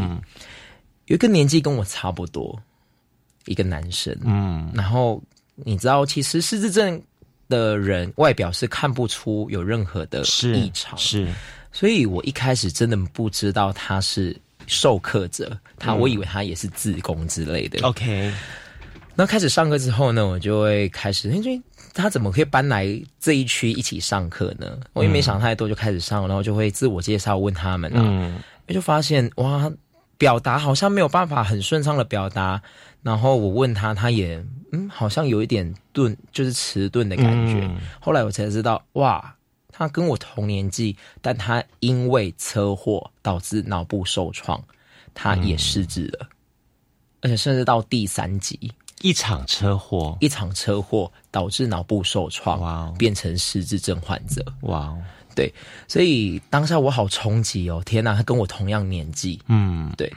[1.05, 2.61] 有一个年纪跟我差不多，
[3.45, 5.23] 一个男生，嗯，然后
[5.55, 7.01] 你知道，其实失智症。
[7.49, 10.23] 的人外表是看不出有任何的
[10.55, 11.29] 异常，是，
[11.73, 17.87] 所以我一开始真的不知道他是授课者，他我以为他也是自工之类的。
[17.87, 18.33] OK，
[19.15, 21.61] 那开始上课之后呢，我就会开始，因为
[21.95, 22.87] 他怎么可以搬来
[23.21, 24.79] 这一区一起上课呢？
[24.93, 29.71] 我也没想太多，就开始上，然后就会自我介绍，问他们啊，就发现哇，
[30.19, 32.61] 表达好像没有办法很顺畅的表达。
[33.07, 37.71] 然后我问他，他也嗯，好像有一点钝，就是迟钝的感觉。
[38.01, 39.37] 后来我才知道，哇，
[39.69, 44.61] 他跟我同年纪，但他因为车祸导致脑部受创，
[45.15, 46.29] 他也失智了。
[47.21, 54.93] 而且甚至到第三集，一场车祸，一场车祸导致脑部受创，哇，变成失智症患者，哇，
[55.37, 55.55] 对，
[55.87, 60.13] 所以当下我好冲击哦，天哪，他跟我同样年纪，嗯，对，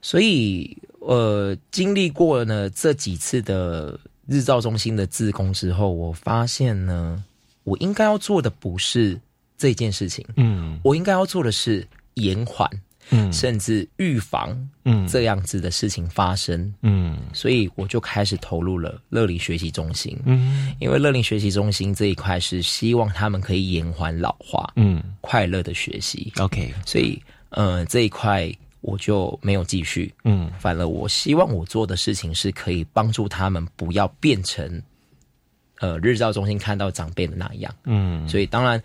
[0.00, 0.76] 所以
[1.06, 7.22] 呃，经历过呢这几次的日照中心的自工之后，我发现呢，
[7.64, 9.20] 我应该要做的不是
[9.58, 12.68] 这件事情，嗯，我应该要做的是延缓。
[13.10, 15.04] 嗯，甚至预防嗯。
[15.08, 28.50] 这样子的事情发生，嗯，所以我就开始投入了乐龄学习中心，嗯，因为乐龄学习中心这一块是希望他们可以延缓老化，嗯，快乐的学习，OK，所以呃这一块
[28.82, 34.82] 我就没有继续，嗯，反而我希望我做的事情是可以帮助他们不要变成
[35.80, 38.82] 呃日照中心看到长辈的那样，嗯，所以当然。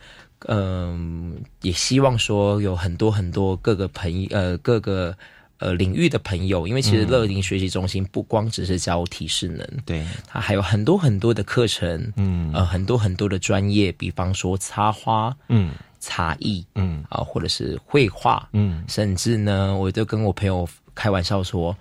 [0.48, 5.18] 嗯，也希望说有很多很多各个朋友，呃，各个
[5.58, 21.76] 呃领域的朋友，因为其实乐龄学习中心不光只是教体适能，对，它还有很多很多的课程，嗯，呃，很多很多的专业，比方说插花，嗯，茶艺，嗯，啊，或者是绘画，嗯，甚至呢，我就跟我朋友开玩笑说，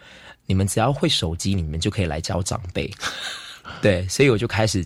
[0.47, 2.91] 你们只要会手机，你们就可以来教长辈，
[3.83, 4.85] 对，所以我就开始。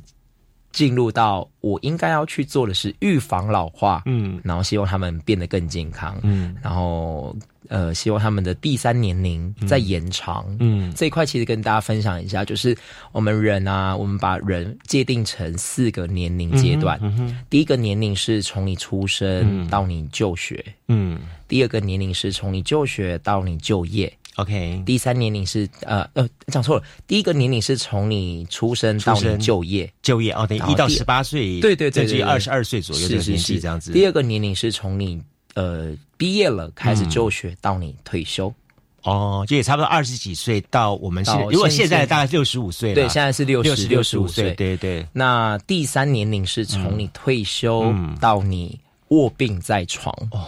[0.72, 7.34] 进入到我应该要去做的是预防老化，嗯，然后希望他们变得更健康，嗯，然后
[7.68, 12.76] 呃，希望他们的第三年龄再延长，嗯，这一块其实跟大家分享一下，就是
[13.12, 21.18] 我们人啊，我们把人界定成四个年龄阶段，嗯第一个年龄是从你出生到你就学，嗯，
[21.48, 24.12] 第二个年龄是从你就学到你就业。
[24.40, 33.92] OK，第三年龄是呃呃讲错了，第一个年龄是从你出生到你就业，就业哦，等于一到十八岁，对对对，至于二十二岁左右的年纪这样子。
[33.92, 35.20] 第二个年龄是从你
[35.54, 38.52] 呃毕业了开始就学到你退休，
[39.02, 42.06] 哦，就也差不多二十几岁到我们是，如果现在。
[42.06, 45.06] 大概六十五岁，对，现在是六十六十五岁，对对。
[45.12, 48.78] 那第三年龄是从你退休到你
[49.08, 50.46] 卧病在床，哦，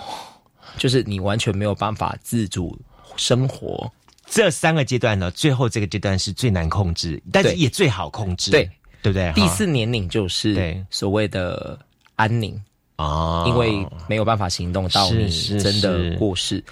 [0.77, 2.77] 就是你完全没有办法自主。
[3.17, 3.91] 生活。
[4.27, 8.71] 这三个阶段呢，最后这个阶段是最难控制，但是也最好控制，对。
[9.03, 9.33] 对不对？
[9.35, 11.77] 第四年龄就是所谓的
[12.15, 12.55] 安宁
[12.95, 16.63] 啊，因为没有办法行动到你真的过世。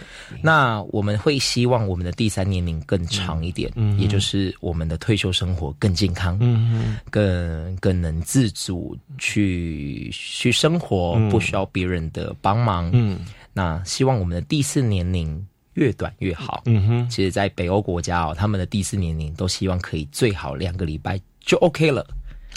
[0.40, 12.88] 那我们会希望我们的第三年龄更长一点，嗯也就是我们的退休生活更健康，嗯，更更能自主去去生活，不需要别人的帮忙。
[12.92, 15.44] 嗯，那希望我们的第四年龄。
[15.80, 16.62] 越短越好。
[16.66, 22.06] 嗯哼，其实，在北欧国家哦，他们的第四年龄都希望可以最好两个礼拜就 OK 了。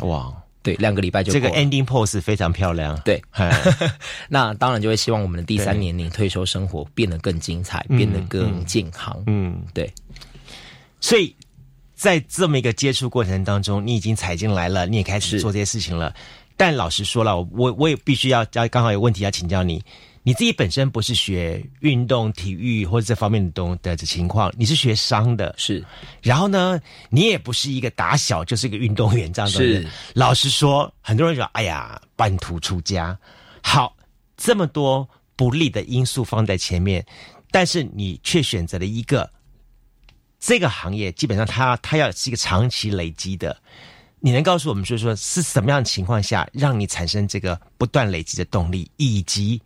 [0.01, 2.99] 哇，对，两个礼拜就这个 ending pose 非常漂亮。
[3.05, 3.21] 对，
[4.27, 9.23] 那当然就会希望我们的第三年龄退休生活变得更精彩，变得更健康。
[9.27, 9.89] 嗯，对。
[10.99, 11.33] 所以
[11.95, 16.13] 在这么一个接触过程当中，你已经踩进来了，你也开始做这些事情了。
[16.57, 19.81] 但老实说了，我我也必须要要刚好有问题要请教你。
[20.25, 25.83] 你自己本身不是学运动、体育或者这方面的东的情况，你是学商的，是。
[26.21, 29.85] 然后呢，你也不是一个打小就是一个运动员这样的人。
[30.13, 33.17] 老实说，很多人说：“哎呀，半途出家。”
[33.61, 33.95] 好，
[34.37, 37.05] 这么多不利的因素放在前面，
[37.51, 39.29] 但是你却选择了一个
[40.39, 43.57] 这个行业，基本上它它要是一个长期累积的。
[44.21, 49.61] 你能告诉我们就是说是什么样的情况下让你产生这个不断累积的动力，以及？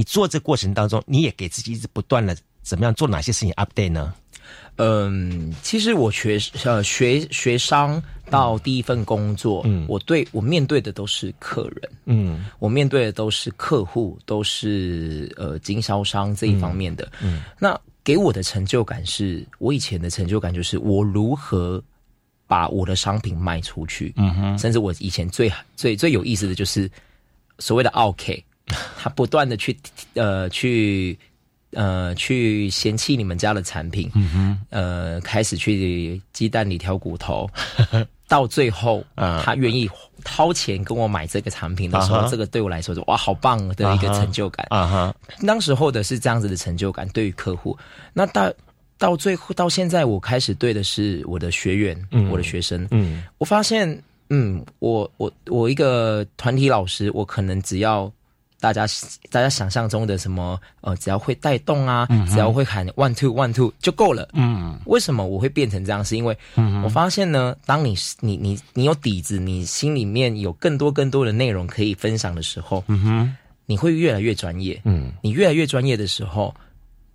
[0.00, 4.14] 你做这过程当中，你也给自己一直不断的怎么样做哪些事情 update 呢？
[4.76, 21.82] 嗯，其实我学呃学学商到第一份工作，嗯，我对我面对的都是客人，嗯，我面对的都是客户，都是呃经销商这一方面的，嗯，那给我的成就感是我以前的成就感就是我如何
[22.46, 26.90] 把我的商品卖出去，嗯哼，甚至我以前最最最有意思的就是
[27.58, 28.42] 所谓的 OK。
[28.98, 29.76] 他不断的去
[30.14, 31.18] 呃去
[31.72, 37.48] 呃去嫌弃你们家的产品，嗯哼，呃开始去鸡蛋里挑骨头，
[38.28, 39.04] 到最后，
[39.42, 39.88] 他愿意
[40.24, 45.14] 掏钱跟我买这个产品的时候，这个对我来说是哇好棒的一个成就感啊哈！
[45.46, 47.76] 当时候的是这样子的成就感，对于客户，
[48.12, 48.52] 那到
[48.98, 58.12] 到最后到现在，我开始对的是我的学员，我的学生，嗯，我发现，嗯，我我我一个团体老师，我可能只要。
[58.60, 58.86] 大家
[59.30, 64.28] 大家想象中的什么呃，只要会带动啊，只要会喊 one two one two 就够了。
[64.34, 66.04] 嗯，为什么我会变成这样？
[66.04, 66.36] 是因为
[66.84, 73.36] 我发现呢，当你你你你有底子，你心里面有更多更多的内容可以分享的时候，嗯哼，
[73.66, 74.80] 你会越来越专业。
[74.84, 76.54] 嗯，你越来越专业的时候，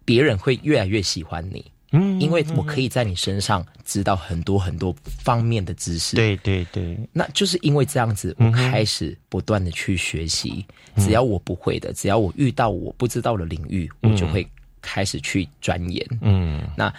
[0.04, 1.64] 别人会越来越喜欢你。
[1.96, 6.16] 嗯因为我可以在你身上知道很多很多方面的知识。
[6.16, 10.66] 对对对，那就是因为这样子，我开始不断的去学习。
[10.98, 14.48] 只要我不会的，只要我遇到我不知道的领域，我就会
[14.82, 16.06] 开始去钻研。
[16.22, 16.94] 嗯，那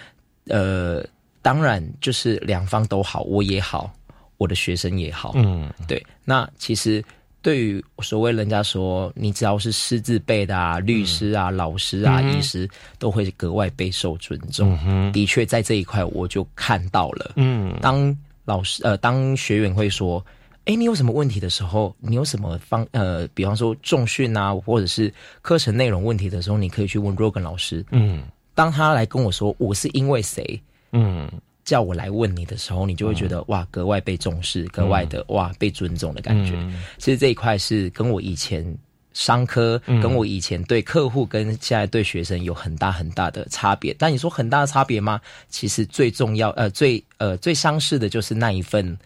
[0.45, 1.03] 呃，
[1.41, 3.91] 当然就是两方都好，我也好，
[4.37, 5.33] 我的学生也好。
[5.35, 6.05] 嗯，对。
[6.23, 7.03] 那其实
[7.47, 12.69] 对于所谓人家说，你只要是师字辈的啊，律师啊、老师啊、嗯医师，
[12.99, 14.77] 都会格外备受尊重。
[15.13, 17.31] 的确，在这一块我就看到了。
[17.37, 20.21] 嗯，当老师呃，当学员会说。
[20.65, 27.85] 哎，你有什么问题的时候，你有什么方呃，比方说重训啊，或者是课程内容问题的时候，你可以去问 Rogan 老师。
[27.91, 28.23] 嗯，
[28.53, 31.25] 当他来跟我说我是因为谁，嗯，
[31.67, 36.53] 叫我来问你的时候，你就会觉得、哇，格外被重视，格外的、哇被尊重的感觉。
[36.55, 38.65] 嗯其实这一块是跟我以前
[39.11, 43.93] 商科，嗯跟我以前对客户跟现在对学生有很大很大的差别。
[43.99, 45.19] 但你说很大的差别吗？
[45.49, 48.97] 其实最重要呃最呃最相似的就是那一份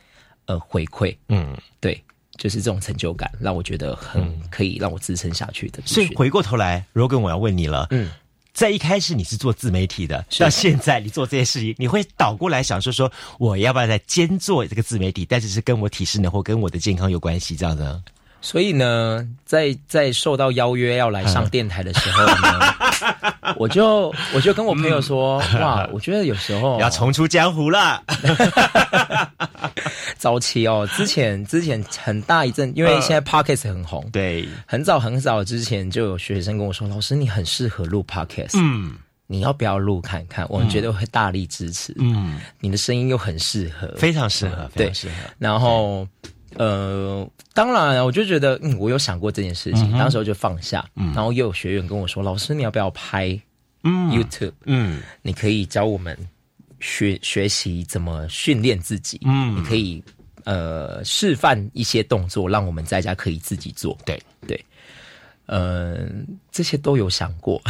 [0.46, 2.00] 呃回馈，嗯，对。
[2.38, 5.80] 就是这种成就感，让我觉得很可以让我支撑下去的。
[5.86, 8.10] 所以回过头来，Rogan，我要问你了，嗯，
[8.54, 15.26] 在一开始你是做自媒体的，到现在你做这些事情，你会倒过来想说说，我要不要再兼做这个自媒体？
[15.26, 18.02] 但是是跟我体适能或跟我的健康有关系，这样的。
[18.42, 28.02] 所以呢，在在受到邀约要来上电台的时候呢， 我就我就跟我朋友说，哇，我觉得有时候 要重出江湖了。
[30.18, 40.46] 早期哦，之前之前很大一阵，因为现在 podcast 很红，对，很早很早之前就有学生跟我说，老师你很适合录 podcast，嗯，你要不要录看看？
[40.50, 44.86] 我们绝对会大力支持，嗯，你的声音又很适合，非常适合，非对。
[44.88, 45.14] 常适合。
[45.40, 46.08] 然后
[46.56, 51.14] 呃，当然我就觉得，嗯，我有想过这件事情，嗯当时候就放下，嗯。
[51.14, 53.40] 然后又有学员跟我说，老师你要不要拍
[53.84, 54.12] 嗯。
[54.12, 54.54] YouTube？
[54.66, 56.18] 嗯，你可以教我们
[56.80, 59.56] 学学习怎么训练自己，嗯。
[59.58, 60.04] 你可以
[60.44, 63.98] 呃示范一些动作，让我们在家可以自己做。
[64.06, 64.22] 对。
[64.48, 64.66] 对，
[65.52, 66.08] 呃，
[66.50, 67.62] 这些都有想过，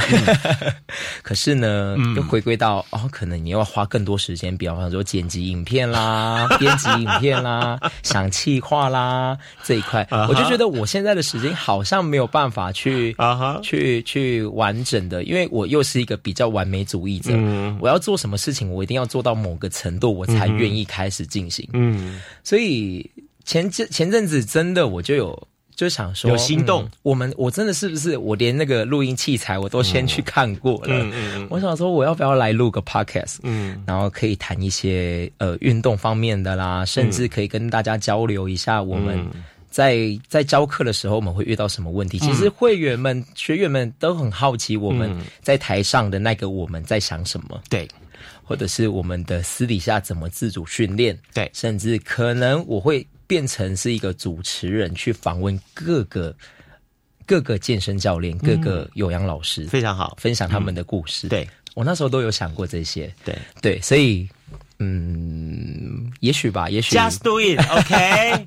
[1.24, 2.14] 可是呢，嗯。
[2.16, 10.08] 又回归到哦，可能你要花更多时间，比方说剪辑影片啦、 编辑影片啦、想企划啦这一块。
[10.30, 13.60] 我就觉得我现在的时间好像没有办法去啊哈。
[13.64, 17.78] 去去完整的，因为我又是一一个比较完美主义者，嗯。
[17.80, 21.68] 我要做什么事情，我一定要做到某个程度，我才愿意开始进行。
[21.74, 23.10] 嗯，所以
[23.46, 25.48] 前阵前阵子真的我就有
[25.82, 30.90] 就想说有心动嗯我们我真的是不是我连那个录音器材我都先去看过了？
[30.90, 33.38] 嗯嗯嗯我想说我要不要来录个 podcast？
[33.42, 39.18] 嗯然后可以谈一些呃运动方面的啦，甚至可以跟大家交流一下我们。
[39.18, 42.20] 嗯在在教课的时候，我们会遇到什么问题？
[42.20, 47.58] 其实会员们、学员们都很好奇，我们嗯在台上的那个我们在想什么。
[47.70, 47.88] 对，
[48.44, 56.36] 或者是我们的私底下怎么自主训练，对，甚至可能我会变成是一个主持人，去访问各个
[57.26, 61.30] 各个健身教练、各个有氧老师，非常好，分享他们的故事。
[61.30, 61.48] 对。
[61.74, 63.34] 我那时候都有想过这些，对。
[63.62, 64.28] 对，所以
[64.80, 66.94] 嗯，也许吧，也许。
[66.94, 68.46] Just do it，OK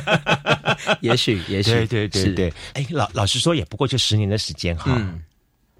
[1.00, 2.52] 也许，也许，对对对。
[2.74, 4.94] 哎，老老实说，也不过就十年的时间哈。
[4.94, 5.22] 嗯。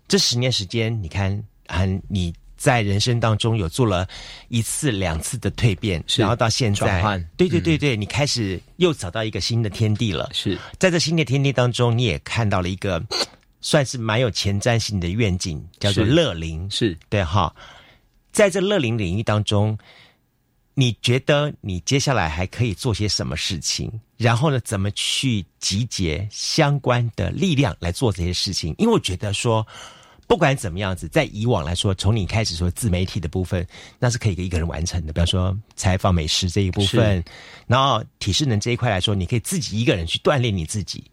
[0.08, 2.32] 这十年时间，你看，啊，你
[2.66, 4.08] 在人生当中有做了
[4.48, 7.00] 一次、两次的蜕变，然后到现在
[7.36, 10.28] 对对对对，你开始又找到一个新的天地了。
[10.32, 13.00] 是在这新的天地当中，你也看到了一个
[13.62, 16.68] 算是蛮有前瞻性的愿景，叫做乐龄。
[16.68, 17.54] 是对哈，
[18.32, 19.78] 在这乐龄领域当中，
[20.74, 23.88] 你觉得你接下来还可以做些什么事情？
[24.16, 28.74] 然后呢，怎么去集结相关的力量来做这些事情？
[28.76, 29.64] 因为我觉得说，
[30.26, 33.66] 不管怎么样子，在以往来说，从你开始说自媒体的部分，
[33.98, 35.12] 那是可以一个人完成的。
[35.12, 37.22] 比方说采访美食这一部分，
[37.66, 41.04] 然后体适能这一块来说，你可以自己一个人去锻炼你自己。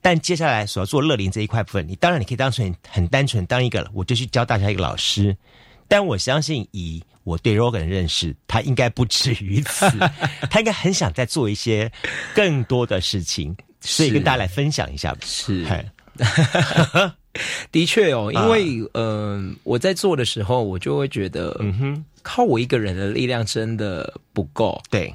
[0.00, 5.36] 但接下来所要做乐龄这一块部分，你当然你可以当成很单纯当一个，我就去教大家一个老师。
[5.88, 9.90] 但我相信，以我对 Rogan 的认识，他应该不止于此，
[10.48, 11.90] 他应该很想再做一些
[12.34, 15.18] 更多的事情，所以跟大家来分享一下吧。
[15.24, 15.84] 是嗨
[17.70, 18.42] 的确哦，啊。
[18.42, 25.14] 因为嗯、呃我在做的时候，我就会觉得，嗯哼，靠我一个人的力量真的不够，对，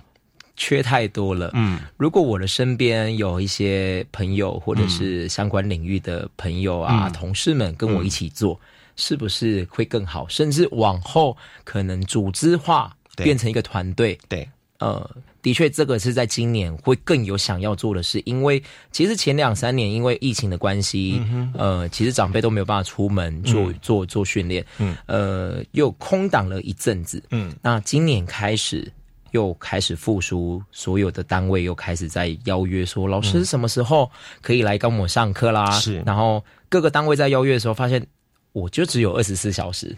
[0.55, 1.51] 缺太多了。
[1.53, 7.13] 嗯，如果我的身边有一些朋友或者是相关领域的朋友啊、嗯。
[7.13, 8.59] 同事们跟我一起做，
[8.95, 10.25] 是不是会更好？
[10.29, 14.47] 甚至往后可能组织化变成一个团队，对，
[14.79, 15.09] 呃，
[15.45, 18.59] 的确，这个是在今年会更有想要做的事，因为
[18.91, 21.21] 其实前两三年因为疫情的关系，
[21.53, 23.75] 呃，其实长辈都没有办法出门做、嗯。
[23.79, 24.97] 做做训练，嗯。
[25.05, 28.91] 呃，又空档了一阵子，嗯，那今年开始
[29.33, 34.09] 又开始复苏，所有的单位又开始在邀约说，老师什么时候
[34.41, 35.69] 可以来跟我们上课啦？
[35.79, 36.01] 是。
[36.07, 38.03] 然后各个单位在邀约的时候，发现
[38.51, 39.95] 我就只有二十四小时，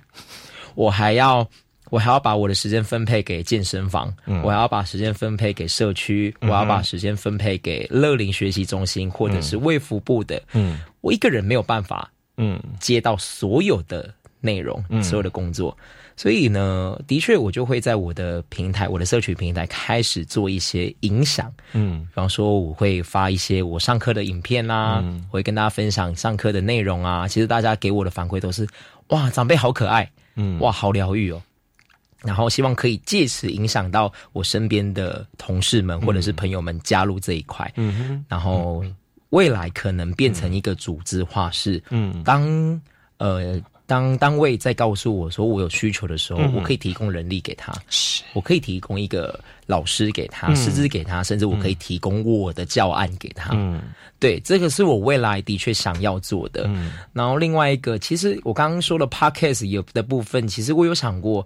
[0.75, 1.47] 我还要。
[1.89, 4.41] 我还要把我的时间分配给健身房，嗯。
[4.43, 10.41] 我还要把时间分配给社区，我要把时间分配给乐龄学习中心或者是卫福部的。
[10.53, 10.79] 嗯。
[11.01, 15.01] 我一个人没有办法，嗯，接到所有的内容，嗯。
[15.03, 15.75] 所有的工作，
[16.17, 21.53] 所以呢，的确我就会在我的平台，我的社群平台开始做一些影响。
[21.71, 22.01] 嗯。
[22.01, 25.25] 比方说，我会发一些我上课的影片啦、嗯。
[25.31, 27.27] 我会跟大家分享上课的内容啊。
[27.27, 28.67] 其实大家给我的反馈都是，
[29.07, 30.59] 哇，长辈好可爱，嗯。
[30.59, 31.41] 哇，好疗愈哦。
[32.23, 37.71] 然后希望可以借此影响到我身边的同事们或者是朋友们加入这一块。
[37.75, 38.83] 嗯哼，然后
[39.29, 42.23] 未来可能变成一个组织化，是嗯。
[42.23, 42.81] 当
[43.17, 46.53] 呃当单位在告诉我说我有需求的时候，嗯。
[46.55, 48.23] 我可以提供人力给他，是。
[48.33, 50.55] 我可以提供一个老师给他，嗯。
[50.55, 53.51] 师资给他，甚至我可以提供我的教案给他。
[53.53, 53.81] 嗯。
[54.19, 56.63] 对，这个是我未来的确想要做的。
[56.67, 56.93] 嗯。
[57.13, 61.45] 然后另外一个，其实我刚刚说的 podcast 有的部分，其实我有想过，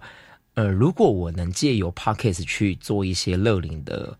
[0.54, 4.14] 呃，如果我能借由 podcast 去做一些乐龄的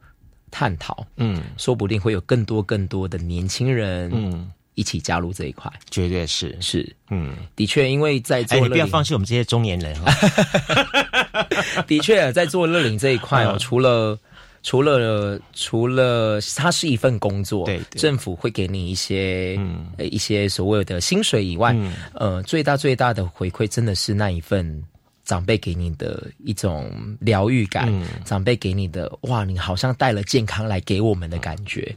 [0.50, 5.70] 探讨，嗯，说不定会有更多更多的年轻人，嗯，一起加入这一块。
[5.90, 6.56] 绝对是。
[6.60, 10.04] 是，嗯，的确，因为在做哎，乐龄，你不要放弃我们这些中年人哦。
[11.86, 13.58] 的确，在做乐龄这一块哦，嗯。
[13.58, 14.18] 除了
[14.62, 18.00] 除了除了它是一份工作，对对。
[18.00, 19.86] 政府会给你一些、嗯。
[19.98, 21.92] 呃一些所谓的薪水以外，嗯。
[22.14, 24.82] 呃，最大最大的回馈真的是那一份。
[25.24, 28.06] 长辈给你的一种疗愈感，嗯。
[28.24, 31.94] 长辈给你的哇，你好像带了健康来给我们的感觉。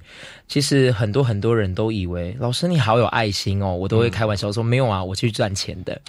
[0.47, 5.99] 其实很多很多人都以为老师你好有爱心哦，我都会开玩笑说、没有啊，我去赚钱的。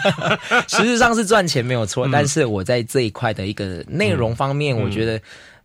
[0.68, 5.20] 实质上是赚钱没有错，但是我在这一块的一个内容方面，我觉得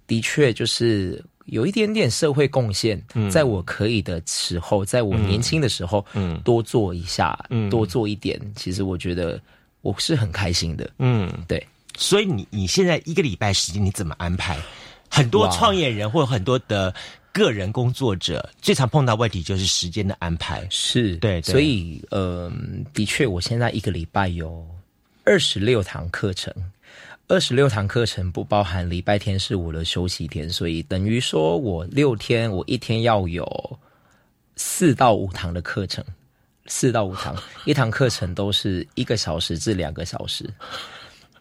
[0.08, 6.40] 的确就是有一点点社会贡献，在我可以的时候，在我年轻的时候，嗯。
[6.44, 7.70] 多做一下，嗯。
[7.70, 9.40] 多做一点，其实我觉得
[9.86, 10.90] 我是很开心的。
[10.98, 11.64] 嗯，对，
[11.96, 14.58] 所以你你现在一个礼拜时间你怎么安排？
[15.08, 16.94] 很多创业人或者很多的
[17.32, 20.68] 个人工作者最常碰到问题就是时间的安排。
[20.72, 22.52] 是对对所以呃，
[22.94, 24.66] 的确，我现在一个礼拜有
[25.24, 26.52] 二十六堂课程，
[27.28, 33.80] 二十六堂课程不包含礼拜天是我的休息天，所以等于说我六天，我一天要有
[34.56, 36.04] 四到五堂的课程，
[36.66, 37.36] 四到五堂，
[37.66, 40.50] 一堂课程都是一个小时至两个小时。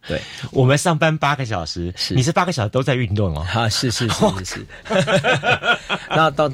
[0.07, 0.21] 对，
[0.53, 3.47] 我们上班八个小时，你是八个小时都在运动哦？
[3.55, 4.67] 啊，是是是是是。
[6.11, 6.47] 那到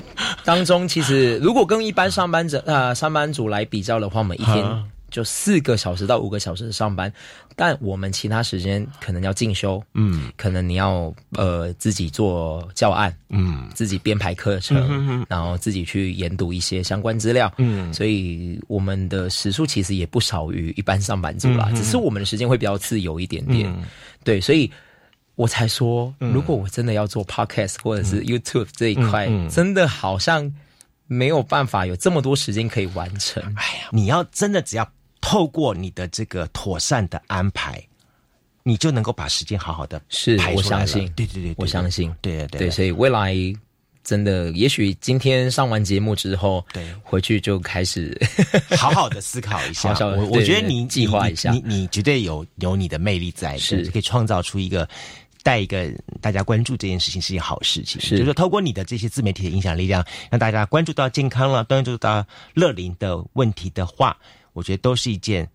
[0.44, 7.12] 当中，其实如果跟一般上班者呃上班族来比较的话，我们一天啊就四个小时到五个小时的上班，
[7.56, 23.84] 但我们其他时间可能要进修，嗯，可能你要呃自己做教案，嗯，自己编排课程，嗯哼哼然后自己去研读一些相关资料，嗯所以我们的时数其实也不少于一般上班族啦，嗯哼只是我们的时间会比较自由一点点，嗯
[24.24, 24.70] 对，所以。
[25.36, 30.52] 我才说，嗯如果我真的要做 podcast 或者是 YouTube 这一块，嗯嗯真的好像
[31.06, 33.42] 没有办法有这么多时间可以完成。
[33.56, 34.86] 哎呀，你要真的只要
[35.20, 37.82] 透过你的这个妥善的安排，
[38.62, 41.10] 你就能够把时间好好的是我相信。
[41.16, 43.34] 对对对，对我相信，对对对对，所以未来
[44.02, 48.18] 真的，也许今天上完节目之后，对，回去就开始
[48.76, 49.92] 好好的思考一下。
[49.94, 51.52] 好好我我觉得你计划一下。
[51.52, 53.84] 你你你绝对有有你的魅力在，是。
[53.90, 54.88] 可以创造出一个。
[55.42, 55.90] 带一个
[56.20, 58.10] 大家关注这件事情是一件好事情，是。
[58.10, 64.14] 就是说透过你的这些自媒体的影响力量，让大家关注到健康了，关注到乐龄的问题的话，
[64.60, 65.48] 我觉得都是一件。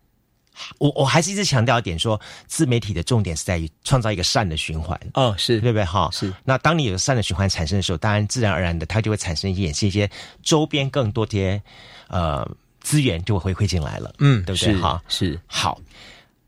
[0.79, 4.97] 我我还是一直强调一点说，自媒体的重点是在于创造一个善的循环。
[5.13, 5.83] 哦，是对不对？
[5.83, 6.33] 哈，是。
[6.45, 10.09] 那当你有善的循环产生的时候，当然自然而然的，它就会产生衍生一些
[10.41, 11.61] 周边更多这些
[12.07, 12.49] 呃
[12.79, 14.15] 资源就会回馈进来了。
[14.19, 14.73] 嗯，对不对？
[14.73, 15.77] 是哈，是好。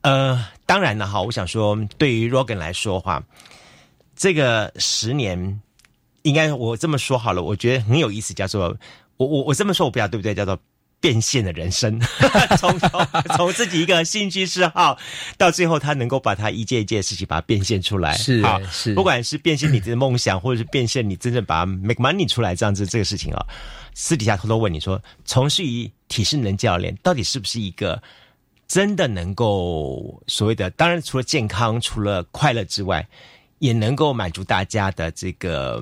[0.03, 3.21] 呃，当然了哈，我想说，对于 Rogan 来说的话，
[4.15, 5.61] 这个十年，
[6.21, 8.73] 应该我这么说好了，我觉得很有意思，叫做
[9.17, 10.33] 我我我这么说，我不知道对不对？
[10.33, 10.57] 叫做
[10.99, 11.99] 变现的人生，
[12.57, 14.97] 从从从自己一个兴趣嗜好，
[15.37, 23.45] 到最后他能够把他一件一件事情把它变现出来，是啊是不管是变现你的梦想，或者是变现你真正把它 make money 出来，这样子这个事情啊，
[23.93, 28.01] 私底下偷偷问你说，从事于体适能教练，到底是不是一个？
[28.67, 33.07] 真的能够所谓的，当然除了健康、除了快乐之外，
[33.59, 35.81] 也能够满足大家的这个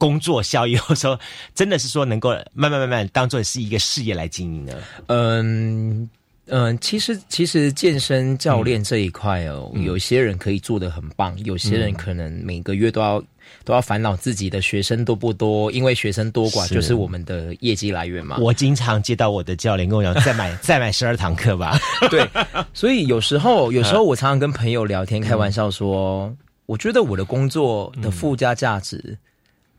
[0.00, 1.20] 工作效益，或者说
[1.54, 4.72] 真的是说能够慢慢慢慢当做是一个事业来经营呢？
[5.08, 6.08] 嗯
[6.46, 13.22] 嗯，其实其实健身教练这一块哦，有些人可以做的很棒，有些人可能每个月都要
[13.62, 18.38] 都要烦恼自己的学生多不多，因为学生多寡就是我们的业绩来源嘛。
[18.40, 21.78] 我经常接到我的教练跟我讲，再买 再买十二堂课吧。
[22.10, 22.28] 对，
[22.74, 26.34] 所以有时候有时候我常常跟朋友聊天开玩笑说，
[26.66, 29.16] 我觉得我的工作的附加价值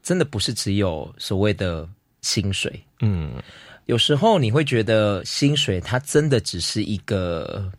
[0.02, 1.88] 真的不是只有所谓的
[2.22, 2.82] 薪水。
[3.00, 3.34] 嗯，
[3.86, 7.72] 有时候你会觉得薪水它真的只是一个。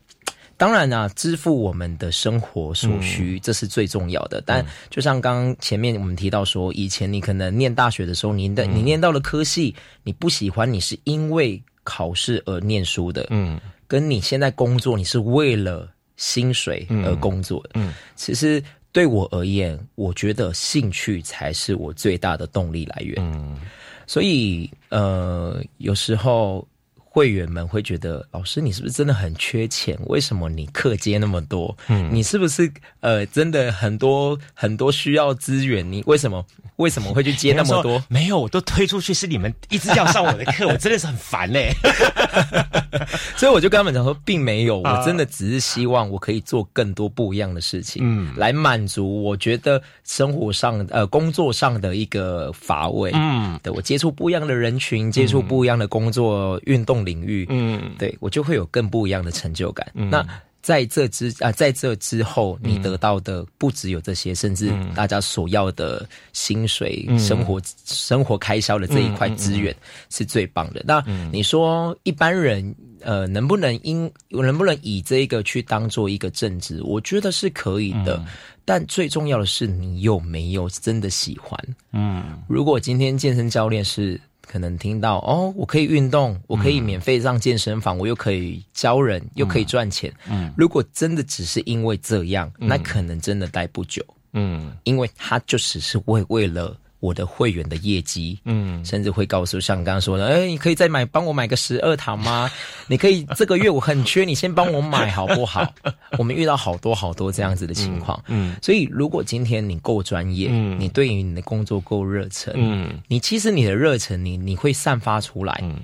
[0.59, 4.41] 当然啊，支付我们的生活所需，这是最重要的。
[4.47, 18.63] 但就像刚刚前面我们提到说，以前你可能念大学的时候，你的、你念到了科系，你不喜欢，你是因为考试而念书的，嗯，跟你现在工作，你是为了薪水而工作的，嗯，其实
[18.93, 23.59] 对我而言，我觉得兴趣才是我最大的动力来源，嗯，
[24.07, 26.67] 所以呃，有时候。
[27.15, 29.99] 会员们会觉得，老师你是不是真的很缺钱？
[30.07, 31.77] 为什么你课接那么多？
[31.89, 35.93] 嗯，你是不是呃真的很多很多需要资源？
[35.93, 36.43] 你为什么
[36.77, 38.03] 为什么会去接那么多？
[38.09, 41.71] 没有，我都推出去是你们一直要上我的课， 我真的是很烦嘞。
[43.37, 59.87] 所以我就跟他们讲说，并没有，啊我真的只是希望我可以做更多不一样的事情，嗯，来满足我觉得生活上呃工作上的一个乏味，嗯，对我接触不一样的人群，接触不一样的工作运动领域，嗯，对我就会有更不一样的成就感。
[59.95, 60.27] 那
[60.61, 69.75] 在这之啊，在这之后，你得到的不只有这些，甚至大家所要的薪水、嗯生活、生活开销的这一块资源
[70.09, 70.81] 是最棒的。
[70.87, 76.81] 那你说一般人呃，能不能因能不能以这个去当做一个正职？
[76.85, 78.25] 我觉得是可以的，
[78.65, 81.59] 但最重要的是你有没有真的喜欢。
[81.91, 84.21] 嗯，如果今天健身教练是
[84.53, 90.13] 可能听到哦，我可以运动，我可以免费上健身房，我又可以教人，又可以赚钱。
[90.29, 94.05] 嗯，如果真的只是因为这样，那可能真的待不久。
[94.35, 102.49] 嗯，因为他就只是为为了我的会员的业绩，嗯，甚至会告诉像刚刚说的，哎，你可以再买帮我买个十二堂吗？
[102.87, 105.69] 你可以这个月我很缺，你先帮我买好不好？
[106.17, 115.75] 我们遇到好多好多这样子的情况，嗯，所以如果今天你够专业，嗯，你对于你的工作够热忱，嗯，你其实你的热忱，你你会散发出来，嗯，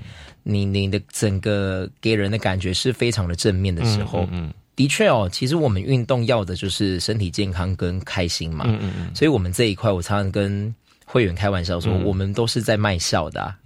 [0.45, 4.55] 你你的整个给人的感觉是非常的正面的时候，嗯。
[4.77, 8.65] 的确哦，其实我们运动要的就是身体健康跟开心嘛。
[8.69, 9.11] 嗯嗯嗯。
[9.13, 10.73] 所以我们这一块，我常常跟
[11.11, 13.57] 会员开玩笑说，我们都是在卖笑的、啊。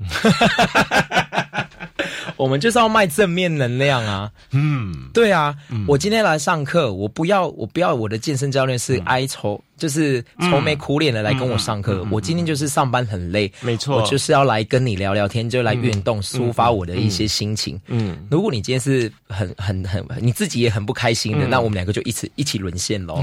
[2.37, 4.31] 我们就是要卖正面能量啊！
[4.53, 5.55] 嗯，对啊，
[5.87, 12.07] 我今天来上课，我不要，我不要我的健身教练是哀愁，就是愁眉苦脸的来跟我上课。
[12.09, 17.81] 我今天就是上班很累，没错，我就是要来跟你聊聊天，就来运动，抒发我的一些心情。
[17.89, 23.21] 嗯，如果你今天是很很很你自己也很不开心的，那我们两个就一起一起沦陷喽。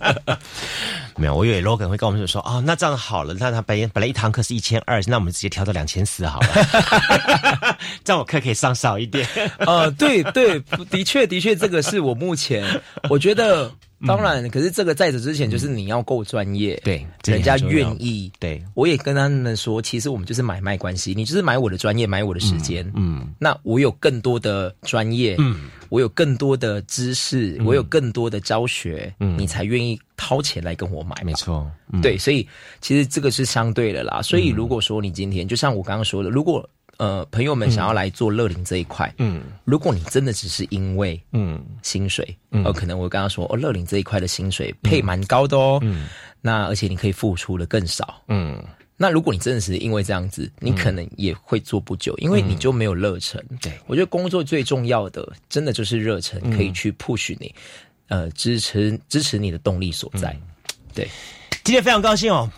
[1.16, 9.26] 没有，我以为 Logan 会跟我们说，哦，那这样好了，那他本本来一堂课是一千二，那我们直接调到两千四好了， 这样我课可以上少一点。
[9.60, 12.62] 呃，对对，的确的确，这个是我目前
[13.08, 13.72] 我觉得。
[14.04, 18.30] 当然，可是这个在此之前，就是你要够专业，对，人家愿意。
[18.38, 22.90] 对，我也跟他们说，其实我们就是买卖关系，你就是买我的专业，买我的时间。
[22.94, 31.16] 嗯，那我有更多的专业，嗯，我有更多的知识，我有更多的教学，嗯，你才愿意掏钱来跟我买。
[31.24, 31.66] 没错，
[32.02, 32.46] 对，所以
[32.82, 34.20] 其实这个是相对的啦。
[34.20, 36.68] 所以如果说你今天，就像我刚刚说的，如果
[36.98, 41.62] 呃，朋友们想要来做乐龄这一块，嗯，如果你真的只是因为嗯。
[41.82, 46.08] 薪水，嗯，呃，可能我刚刚说哦，乐龄这一块的薪水配蛮高的哦，嗯，
[46.40, 48.60] 那而且你可以付出的更少，嗯，
[48.96, 53.40] 那如果你真的是因为这样子，你可能也会做不久，因为你就没有热忱。
[53.60, 53.72] 对。
[53.86, 57.54] 我觉得工作最重要的，真的就是热忱，可以去 push 你，
[58.08, 60.36] 呃，支持支持你的动力所在。
[60.92, 61.08] 对，
[61.62, 62.50] 今天非常高兴哦。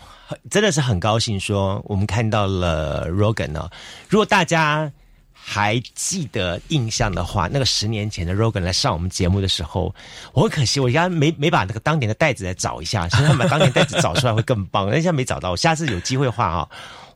[0.49, 3.69] 真的是很高兴，说我们看到了 Rogan 呢。
[4.07, 4.91] 如果大家
[5.33, 9.93] 还记得印象的话，那个十年前的 Rogan 来上我们节目的时候，
[10.33, 14.87] 我很可惜，我应该没没把那个当年的袋子来找一下，现在把当年袋子找出来会更棒。
[14.87, 16.69] 那现在没找到，我下次有机会的话哈，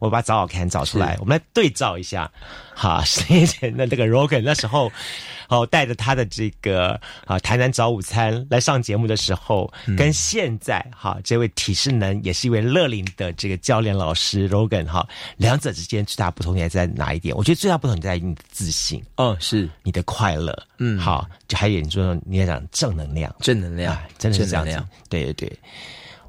[0.04, 2.30] 我把早好看找出来，我们来对照一下。
[2.76, 4.92] 好， 十年前的那个 Rogan 那时候，
[5.48, 17.34] 哦，带着他的这个啊台南早午餐来上节目的时候，跟现在哈这位体适能也是一位乐龄的这个教练老师 Rogan 哈，两者之间最大不同点在哪一点？
[17.34, 19.70] 我觉得最大不同在于你的自信，哦，是。
[19.84, 21.00] 你的快乐，嗯。
[21.00, 23.96] 好，就还有你说你要讲正能量，正能量。
[23.96, 24.72] 哎真的是这样子。
[24.72, 25.60] 正能量，对对对。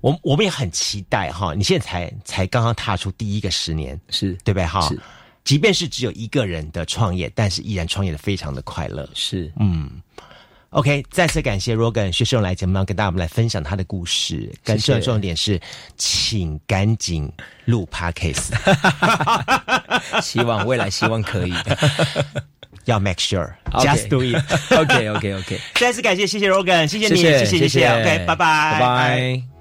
[0.05, 5.01] 我我们也很期待哈，你现在才才刚刚踏出第一个十年，是对不对哈是？
[5.45, 9.09] 即便是只有一个人的创业，但是依然创业的非常的快乐。
[9.15, 9.91] 是，嗯
[10.69, 15.59] ，OK，再次感谢 Rogan 薛世荣来节目上跟大家们来分享他的故事，更谢谢重重点是，
[15.97, 17.33] 请赶紧
[17.65, 18.53] 录 Podcast，
[20.21, 21.55] 希望未来希望可以。
[22.85, 24.37] 要 make sure，just do it。
[24.71, 27.89] OK OK OK，再次感谢，谢谢 Rogan，谢谢你，谢谢谢谢，谢谢。
[27.89, 29.54] OK，拜拜，拜拜。